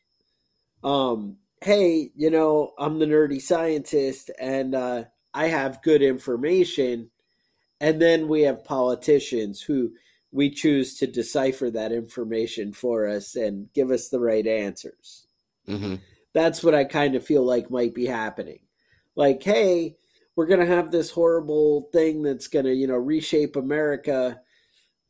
um, 0.83 1.37
hey, 1.63 2.11
you 2.15 2.31
know, 2.31 2.73
I'm 2.79 2.99
the 2.99 3.07
nerdy 3.07 3.41
scientist 3.41 4.31
and 4.41 4.75
uh, 4.75 5.05
I 5.35 5.47
have 5.49 5.83
good 5.83 6.03
information. 6.03 7.11
And 7.81 8.01
then 8.03 8.29
we 8.29 8.43
have 8.43 8.65
politicians 8.65 9.63
who 9.63 9.93
we 10.31 10.51
choose 10.51 10.95
to 10.99 11.07
decipher 11.07 11.71
that 11.71 11.93
information 11.93 12.73
for 12.73 13.09
us 13.09 13.35
and 13.35 13.73
give 13.73 13.91
us 13.91 14.09
the 14.09 14.21
right 14.21 14.47
answers. 14.47 15.27
Mm-hmm. 15.67 15.97
That's 16.35 16.63
what 16.63 16.75
I 16.75 16.85
kind 16.85 17.15
of 17.15 17.25
feel 17.25 17.43
like 17.45 17.71
might 17.71 17.95
be 17.95 18.07
happening. 18.07 18.61
Like, 19.17 19.43
hey, 19.43 19.97
we're 20.37 20.47
going 20.47 20.61
to 20.61 20.67
have 20.67 20.91
this 20.91 21.11
horrible 21.11 21.89
thing 21.93 22.23
that's 22.23 22.49
going 22.49 22.67
to, 22.67 22.75
you 22.75 22.87
know, 22.87 22.97
reshape 22.97 23.57
America. 23.57 24.41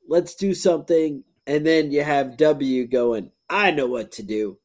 Let's 0.08 0.34
do 0.34 0.54
something. 0.54 1.24
And 1.46 1.66
then 1.66 1.90
you 1.90 2.02
have 2.02 2.36
W 2.36 2.86
going, 2.86 3.32
I 3.50 3.70
know 3.72 3.86
what 3.86 4.12
to 4.12 4.22
do. 4.22 4.58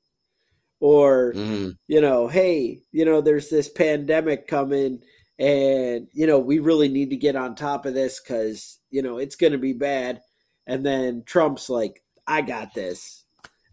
Or, 0.80 1.34
Mm-hmm. 1.34 1.70
you 1.88 2.02
know, 2.02 2.28
hey, 2.28 2.82
you 2.92 3.06
know, 3.06 3.22
there's 3.22 3.50
this 3.50 3.70
pandemic 3.70 4.48
coming 4.48 5.02
and, 5.39 6.08
you 6.13 6.28
know, 6.28 6.39
we 6.39 6.60
really 6.60 6.89
need 6.89 7.10
to 7.10 7.18
get 7.18 7.36
on 7.36 7.56
top 7.56 7.86
of 7.86 7.94
this 7.94 8.22
because, 8.22 8.80
you 8.92 9.02
know, 9.02 9.18
it's 9.18 9.36
going 9.36 9.54
to 9.54 9.58
be 9.60 9.74
bad. 9.74 10.22
And 10.67 10.86
then 10.86 11.23
Trump's 11.26 11.69
like, 11.69 12.02
I 12.26 12.41
got 12.41 12.73
this. 12.73 13.26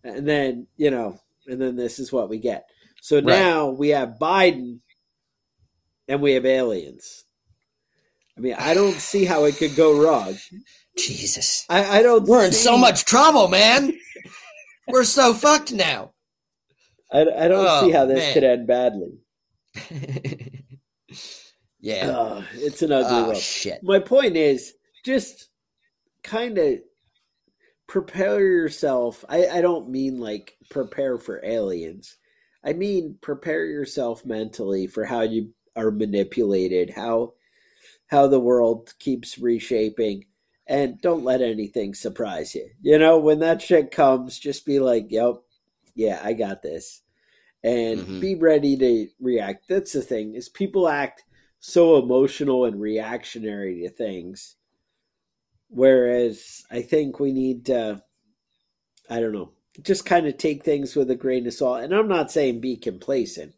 And 0.03 0.27
then, 0.27 0.67
you 0.77 0.91
know, 0.91 1.21
and 1.47 1.61
then 1.61 1.77
this 1.77 1.99
is 1.99 2.13
what 2.13 2.29
we 2.29 2.39
get. 2.39 2.67
So 3.01 3.17
Right. 3.17 3.25
now 3.27 3.69
we 3.71 3.91
have 3.91 4.17
Biden 4.21 4.81
and 6.09 6.21
we 6.21 6.33
have 6.33 6.45
aliens. 6.47 7.25
I 8.37 8.41
mean, 8.41 8.55
I 8.59 8.75
don't 8.75 8.95
see 8.97 9.25
how 9.25 9.45
it 9.45 9.57
could 9.57 9.77
go 9.77 10.03
wrong. 10.03 10.35
Jesus. 10.97 11.65
I, 11.69 11.99
I 11.99 12.03
don't. 12.03 12.25
We're 12.27 12.47
in 12.47 12.53
so 12.53 12.77
much 12.79 13.05
trouble, 13.05 13.49
man. 13.49 13.93
We're 14.89 15.05
so 15.05 15.35
fucked 15.35 15.73
now. 15.73 16.13
I, 17.13 17.21
I 17.21 17.49
don't 17.49 17.67
Oh, 17.69 17.83
see 17.87 17.91
how 17.93 18.07
this 18.07 18.19
man. 18.19 18.35
could 18.35 18.45
end 18.45 18.67
badly. 18.67 19.19
yeah. 21.81 22.09
Ugh, 22.09 22.45
it's 22.55 22.83
an 22.83 22.93
ugly 22.93 23.09
Oh 23.11 23.25
world. 23.29 23.37
shit. 23.37 23.81
my 23.83 23.99
point 23.99 24.37
is 24.37 24.75
just 25.05 25.50
kind 26.31 26.59
of 26.59 26.79
prepare 27.87 28.41
yourself 28.41 29.25
I, 29.29 29.49
I 29.49 29.61
don't 29.61 29.91
mean 29.91 30.21
like 30.21 30.57
prepare 30.69 31.19
for 31.19 31.45
aliens 31.45 32.17
i 32.65 32.73
mean 32.73 33.19
prepare 33.21 33.67
yourself 33.67 34.25
mentally 34.25 34.87
for 34.87 35.05
how 35.05 35.23
you 35.23 35.51
are 35.77 35.91
manipulated 35.91 36.91
how 36.91 37.35
how 38.09 38.27
the 38.29 38.41
world 38.41 38.93
keeps 39.01 39.39
reshaping 39.39 40.27
and 40.67 41.01
don't 41.01 41.25
let 41.25 41.43
anything 41.43 41.95
surprise 41.95 42.55
you 42.55 42.71
you 42.83 42.99
know 42.99 43.19
when 43.19 43.41
that 43.41 43.63
shit 43.63 43.91
comes 43.91 44.39
just 44.39 44.67
be 44.67 44.81
like 44.81 45.07
yep 45.11 45.37
yeah 45.95 46.21
i 46.25 46.33
got 46.33 46.63
this 46.63 47.03
and 47.65 48.09
Mhm. 48.09 48.21
be 48.21 48.35
ready 48.37 48.77
to 48.77 49.09
react 49.21 49.69
that's 49.69 49.93
the 49.93 50.03
thing 50.03 50.35
is 50.35 50.49
people 50.49 50.89
act 50.89 51.25
so 51.61 51.99
emotional 51.99 52.65
and 52.65 52.81
reactionary 52.81 53.83
to 53.83 53.91
things. 53.91 54.57
Whereas 55.71 56.65
I 56.71 56.83
think 56.83 57.21
we 57.21 57.33
need 57.33 57.67
to, 57.67 58.03
I 59.09 59.21
don't 59.21 59.33
know, 59.33 59.53
just 59.83 60.05
kind 60.05 60.27
of 60.27 60.37
take 60.37 60.65
things 60.65 60.97
with 60.97 61.11
a 61.11 61.17
grain 61.17 61.47
of 61.47 61.55
salt. 61.55 61.83
And 61.83 61.95
I'm 61.95 62.09
not 62.09 62.31
saying 62.31 62.61
be 62.61 62.77
complacent. 62.77 63.55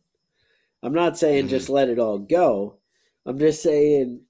I'm 0.83 0.93
not 0.93 1.19
saying 1.19 1.47
Mhm. 1.47 1.51
just 1.51 1.69
let 1.69 1.89
it 1.89 1.99
all 1.99 2.19
go. 2.19 2.79
I'm 3.25 3.39
just 3.39 3.63
saying 3.63 4.27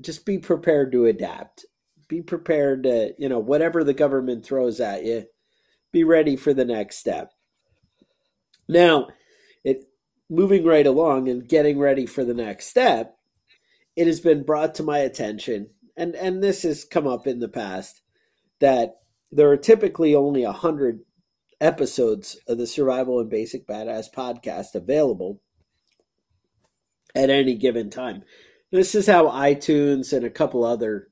just 0.00 0.24
be 0.24 0.38
prepared 0.38 0.90
to 0.92 1.06
adapt. 1.06 1.66
Be 2.08 2.22
prepared 2.22 2.84
to, 2.84 3.14
you 3.18 3.28
know, 3.28 3.38
whatever 3.38 3.84
the 3.84 3.94
government 3.94 4.44
throws 4.44 4.80
at 4.80 5.04
you, 5.04 5.26
be 5.92 6.04
ready 6.04 6.36
for 6.36 6.52
the 6.54 6.64
next 6.64 6.96
step. 6.96 7.32
Now, 8.68 9.08
it 9.64 9.84
moving 10.28 10.64
right 10.64 10.86
along 10.86 11.28
and 11.28 11.46
getting 11.46 11.78
ready 11.78 12.06
for 12.06 12.24
the 12.24 12.34
next 12.34 12.66
step, 12.66 13.18
it 13.96 14.06
has 14.06 14.20
been 14.20 14.44
brought 14.44 14.74
to 14.76 14.82
my 14.82 14.98
attention, 14.98 15.70
and 15.96 16.14
and 16.14 16.42
this 16.42 16.62
has 16.62 16.84
come 16.84 17.06
up 17.06 17.26
in 17.26 17.40
the 17.40 17.48
past, 17.48 18.02
that 18.60 18.96
there 19.30 19.50
are 19.50 19.56
typically 19.56 20.14
only 20.14 20.44
a 20.44 20.52
hundred 20.52 21.00
episodes 21.60 22.38
of 22.48 22.58
the 22.58 22.66
Survival 22.66 23.20
and 23.20 23.30
Basic 23.30 23.66
Badass 23.66 24.06
podcast 24.14 24.74
available 24.74 25.40
at 27.14 27.30
any 27.30 27.54
given 27.54 27.90
time. 27.90 28.24
This 28.70 28.94
is 28.94 29.06
how 29.06 29.26
iTunes 29.26 30.12
and 30.12 30.24
a 30.24 30.30
couple 30.30 30.64
other 30.64 31.08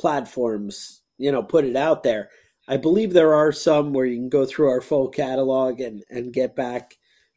platforms, 0.00 1.02
you 1.18 1.30
know, 1.30 1.42
put 1.42 1.64
it 1.64 1.76
out 1.76 2.02
there. 2.02 2.30
I 2.66 2.78
believe 2.78 3.12
there 3.12 3.34
are 3.34 3.52
some 3.52 3.92
where 3.92 4.06
you 4.06 4.16
can 4.16 4.30
go 4.30 4.46
through 4.46 4.68
our 4.68 4.80
full 4.80 5.08
catalog 5.08 5.80
and 5.80 6.02
and 6.10 6.32
get 6.32 6.56
back 6.56 6.96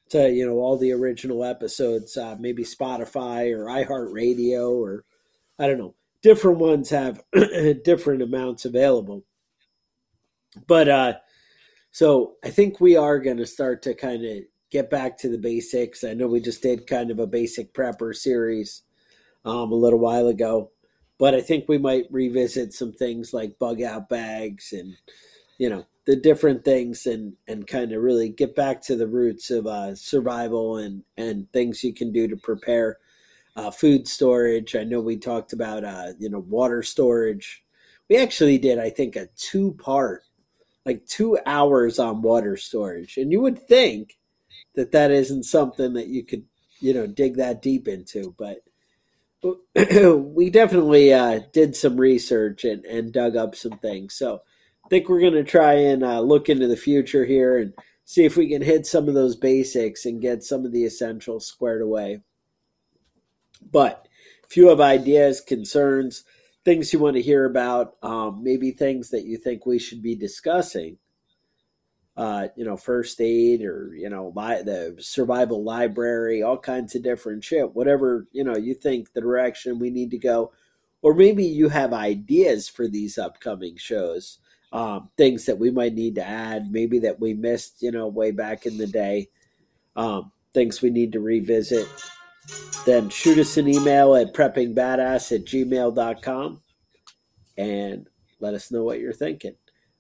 to 0.10 0.30
you 0.30 0.46
know 0.46 0.56
all 0.56 0.78
the 0.78 0.94
original 0.94 1.44
episodes. 1.44 2.16
Uh, 2.16 2.38
maybe 2.40 2.64
Spotify 2.64 3.54
or 3.54 3.66
iHeartRadio 3.66 4.72
or 4.72 5.04
I 5.60 5.68
don't 5.68 5.78
know. 5.78 5.96
Different 6.24 6.58
ones 6.58 6.90
have 6.90 7.24
different 7.84 8.22
amounts 8.22 8.66
available, 8.66 9.24
but 10.66 10.90
uh, 10.90 11.14
so 11.92 12.36
I 12.44 12.50
think 12.50 12.80
we 12.80 12.96
are 12.96 13.20
going 13.20 13.38
to 13.38 13.46
start 13.46 13.82
to 13.84 13.94
kind 13.94 14.26
of 14.26 14.44
get 14.72 14.90
back 14.90 15.18
to 15.20 15.30
the 15.30 15.38
basics. 15.38 16.04
I 16.04 16.14
know 16.14 16.28
we 16.28 16.40
just 16.40 16.62
did 16.62 16.88
kind 16.88 17.12
of 17.12 17.20
a 17.20 17.28
basic 17.28 17.74
prepper 17.74 18.16
series 18.16 18.84
um, 19.46 19.72
a 19.72 19.76
little 19.76 20.00
while 20.00 20.28
ago, 20.28 20.72
but 21.18 21.34
I 21.34 21.42
think 21.42 21.66
we 21.68 21.78
might 21.78 22.06
revisit 22.12 22.74
some 22.74 22.92
things 22.92 23.34
like 23.34 23.60
bug 23.60 23.82
out 23.82 24.10
bags 24.10 24.74
and 24.74 24.96
you 25.58 25.70
know 25.70 25.86
the 26.06 26.16
different 26.16 26.64
things 26.64 27.06
and 27.06 27.34
and 27.48 27.68
kind 27.68 27.92
of 27.92 28.02
really 28.02 28.30
get 28.30 28.56
back 28.56 28.82
to 28.84 28.96
the 28.96 29.08
roots 29.08 29.50
of 29.50 29.68
uh, 29.68 29.96
survival 29.96 30.78
and 30.78 31.04
and 31.18 31.52
things 31.52 31.84
you 31.84 31.94
can 31.94 32.12
do 32.12 32.28
to 32.28 32.38
prepare 32.38 32.98
uh, 33.58 33.72
food 33.72 34.08
storage. 34.08 34.76
I 34.76 34.84
know 34.84 35.02
we 35.02 35.18
talked 35.18 35.52
about 35.52 35.84
uh, 35.84 36.14
you 36.20 36.30
know 36.30 36.40
water 36.40 36.84
storage. 36.84 37.64
we 38.10 38.18
actually 38.18 38.58
did, 38.60 38.80
I 38.80 38.90
think, 38.90 39.16
a 39.16 39.28
two 39.36 39.74
part, 39.74 40.24
like 40.86 41.06
two 41.08 41.38
hours 41.46 42.00
on 42.00 42.22
water 42.22 42.56
storage. 42.56 43.18
And 43.18 43.32
you 43.32 43.42
would 43.42 43.60
think 43.68 44.18
that 44.76 44.92
that 44.92 45.12
isn't 45.12 45.44
something 45.44 45.94
that 45.94 46.08
you 46.08 46.24
could, 46.24 46.46
you 46.80 46.94
know, 46.94 47.08
dig 47.08 47.38
that 47.38 47.62
deep 47.64 47.88
into, 47.88 48.36
but 48.38 48.60
we 50.16 50.50
definitely 50.50 51.14
uh, 51.14 51.40
did 51.52 51.76
some 51.76 51.98
research 51.98 52.64
and, 52.64 52.86
and 52.86 53.12
dug 53.12 53.36
up 53.36 53.56
some 53.56 53.78
things. 53.80 54.14
So 54.14 54.42
I 54.86 54.88
think 54.90 55.10
we're 55.10 55.20
going 55.22 55.34
to 55.34 55.44
try 55.44 55.74
and 55.74 56.04
uh, 56.04 56.22
look 56.22 56.48
into 56.48 56.68
the 56.68 56.78
future 56.78 57.26
here 57.26 57.58
and 57.58 57.74
see 58.06 58.24
if 58.24 58.38
we 58.38 58.50
can 58.50 58.62
hit 58.62 58.86
some 58.86 59.08
of 59.08 59.16
those 59.16 59.36
basics 59.36 60.06
and 60.06 60.22
get 60.22 60.44
some 60.44 60.66
of 60.66 60.72
the 60.72 60.86
essentials 60.86 61.46
squared 61.46 61.82
away. 61.82 62.22
But 63.58 64.08
if 64.50 64.56
you 64.58 64.70
have 64.70 64.82
ideas, 64.82 65.42
concerns, 65.42 66.24
things 66.64 66.92
you 66.92 67.00
want 67.00 67.16
to 67.16 67.22
hear 67.22 67.46
about, 67.46 67.96
um, 68.04 68.44
maybe 68.44 68.72
things 68.72 69.10
that 69.10 69.26
you 69.26 69.38
think 69.38 69.66
we 69.66 69.80
should 69.80 70.02
be 70.02 70.16
discussing, 70.16 70.98
uh, 72.16 72.48
you 72.56 72.66
know, 72.66 72.76
first 72.76 73.22
aid 73.22 73.62
or, 73.62 73.94
you 73.96 74.10
know, 74.10 74.34
li- 74.36 74.64
the 74.64 74.96
survival 75.00 75.64
library, 75.64 76.42
all 76.42 76.58
kinds 76.58 76.96
of 76.96 77.04
different 77.04 77.44
shit, 77.44 77.76
whatever, 77.76 78.28
you 78.32 78.44
know, 78.44 78.58
you 78.58 78.74
think 78.74 79.14
the 79.14 79.22
direction 79.22 79.80
we 79.80 79.90
need 79.90 80.12
to 80.12 80.18
go. 80.18 80.52
Or 81.04 81.14
maybe 81.14 81.46
you 81.46 81.70
have 81.70 81.94
ideas 81.94 82.68
for 82.68 82.88
these 82.88 83.20
upcoming 83.20 83.78
shows, 83.78 84.40
um, 84.74 85.10
things 85.16 85.46
that 85.46 85.60
we 85.60 85.70
might 85.70 85.94
need 85.94 86.16
to 86.16 86.26
add, 86.26 86.72
maybe 86.72 87.00
that 87.00 87.20
we 87.20 87.34
missed, 87.34 87.84
you 87.84 87.92
know, 87.92 88.08
way 88.08 88.32
back 88.32 88.66
in 88.66 88.78
the 88.78 88.88
day, 88.88 89.30
um, 89.96 90.32
things 90.54 90.82
we 90.82 90.90
need 90.90 91.12
to 91.12 91.20
revisit 91.20 91.88
then 92.86 93.10
shoot 93.10 93.38
us 93.38 93.58
an 93.58 93.68
email 93.68 94.16
at 94.16 94.34
preppingbadass 94.34 95.36
at 95.36 95.46
gmail.com 95.46 96.62
and 97.58 98.08
let 98.40 98.54
us 98.54 98.72
know 98.72 98.84
what 98.84 99.00
you're 99.00 99.14
thinking. 99.14 99.56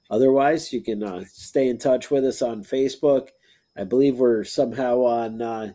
Otherwise, 0.09 0.71
you 0.71 0.81
can 0.81 1.03
uh, 1.03 1.23
stay 1.27 1.67
in 1.67 1.77
touch 1.77 2.09
with 2.09 2.23
us 2.23 2.41
on 2.41 2.63
Facebook. 2.63 3.29
I 3.75 3.83
believe 3.83 4.17
we're 4.17 4.45
somehow 4.45 4.99
on 5.01 5.41
uh, 5.41 5.73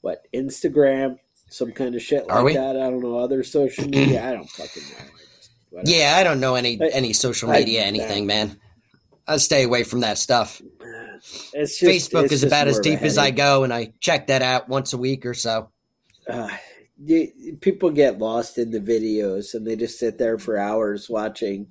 what 0.00 0.26
Instagram, 0.32 1.18
some 1.50 1.72
kind 1.72 1.94
of 1.94 2.02
shit 2.02 2.28
like 2.28 2.54
that. 2.54 2.76
I 2.76 2.90
don't 2.90 3.00
know 3.00 3.18
other 3.18 3.42
social 3.42 3.88
media. 3.88 4.26
I 4.26 4.32
don't 4.32 4.48
fucking 4.48 4.82
know. 4.82 5.82
yeah, 5.84 6.14
I 6.16 6.22
don't 6.22 6.38
know 6.38 6.54
any 6.54 6.78
any 6.92 7.12
social 7.12 7.50
media 7.50 7.82
I, 7.82 7.86
anything, 7.86 8.26
man. 8.26 8.60
I 9.26 9.38
stay 9.38 9.64
away 9.64 9.82
from 9.82 10.00
that 10.00 10.18
stuff. 10.18 10.62
Just, 11.52 11.82
Facebook 11.82 12.30
is 12.30 12.44
about 12.44 12.68
as 12.68 12.78
deep 12.78 13.02
as 13.02 13.18
I 13.18 13.30
go, 13.30 13.64
and 13.64 13.72
I 13.72 13.92
check 13.98 14.28
that 14.28 14.42
out 14.42 14.68
once 14.68 14.92
a 14.92 14.98
week 14.98 15.26
or 15.26 15.34
so 15.34 15.70
uh, 16.28 16.48
you, 17.02 17.58
people 17.60 17.90
get 17.90 18.18
lost 18.18 18.58
in 18.58 18.70
the 18.70 18.80
videos 18.80 19.54
and 19.54 19.66
they 19.66 19.76
just 19.76 19.98
sit 19.98 20.18
there 20.18 20.38
for 20.38 20.58
hours 20.58 21.10
watching, 21.10 21.66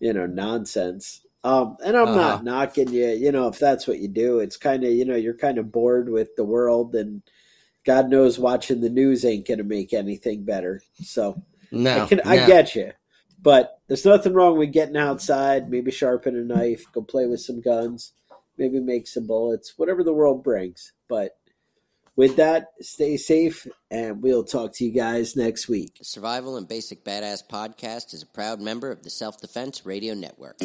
you 0.00 0.12
know, 0.12 0.26
nonsense. 0.26 1.20
Um, 1.44 1.76
and 1.84 1.96
I'm 1.96 2.08
uh-huh. 2.08 2.16
not 2.16 2.44
knocking 2.44 2.92
you, 2.92 3.08
you 3.08 3.32
know, 3.32 3.48
if 3.48 3.58
that's 3.58 3.88
what 3.88 3.98
you 3.98 4.08
do, 4.08 4.38
it's 4.38 4.56
kind 4.56 4.84
of, 4.84 4.92
you 4.92 5.04
know, 5.04 5.16
you're 5.16 5.36
kind 5.36 5.58
of 5.58 5.72
bored 5.72 6.08
with 6.08 6.36
the 6.36 6.44
world 6.44 6.94
and 6.94 7.22
God 7.84 8.08
knows 8.08 8.38
watching 8.38 8.80
the 8.80 8.90
news 8.90 9.24
ain't 9.24 9.48
going 9.48 9.58
to 9.58 9.64
make 9.64 9.92
anything 9.92 10.44
better. 10.44 10.82
So 11.02 11.42
no, 11.72 12.04
I, 12.04 12.06
can, 12.06 12.20
no. 12.24 12.30
I 12.30 12.46
get 12.46 12.76
you, 12.76 12.92
but 13.40 13.80
there's 13.88 14.04
nothing 14.04 14.34
wrong 14.34 14.56
with 14.56 14.72
getting 14.72 14.96
outside, 14.96 15.68
maybe 15.68 15.90
sharpen 15.90 16.36
a 16.36 16.44
knife, 16.44 16.84
go 16.92 17.02
play 17.02 17.26
with 17.26 17.40
some 17.40 17.60
guns, 17.60 18.12
maybe 18.56 18.78
make 18.78 19.08
some 19.08 19.26
bullets, 19.26 19.74
whatever 19.76 20.04
the 20.04 20.12
world 20.12 20.44
brings. 20.44 20.92
But 21.08 21.32
with 22.16 22.36
that, 22.36 22.66
stay 22.80 23.16
safe, 23.16 23.66
and 23.90 24.22
we'll 24.22 24.44
talk 24.44 24.72
to 24.74 24.84
you 24.84 24.92
guys 24.92 25.36
next 25.36 25.68
week. 25.68 25.96
The 25.98 26.04
Survival 26.04 26.56
and 26.56 26.68
Basic 26.68 27.04
Badass 27.04 27.42
podcast 27.50 28.12
is 28.12 28.22
a 28.22 28.26
proud 28.26 28.60
member 28.60 28.90
of 28.90 29.02
the 29.02 29.10
Self 29.10 29.40
Defense 29.40 29.86
Radio 29.86 30.14
Network. 30.14 30.58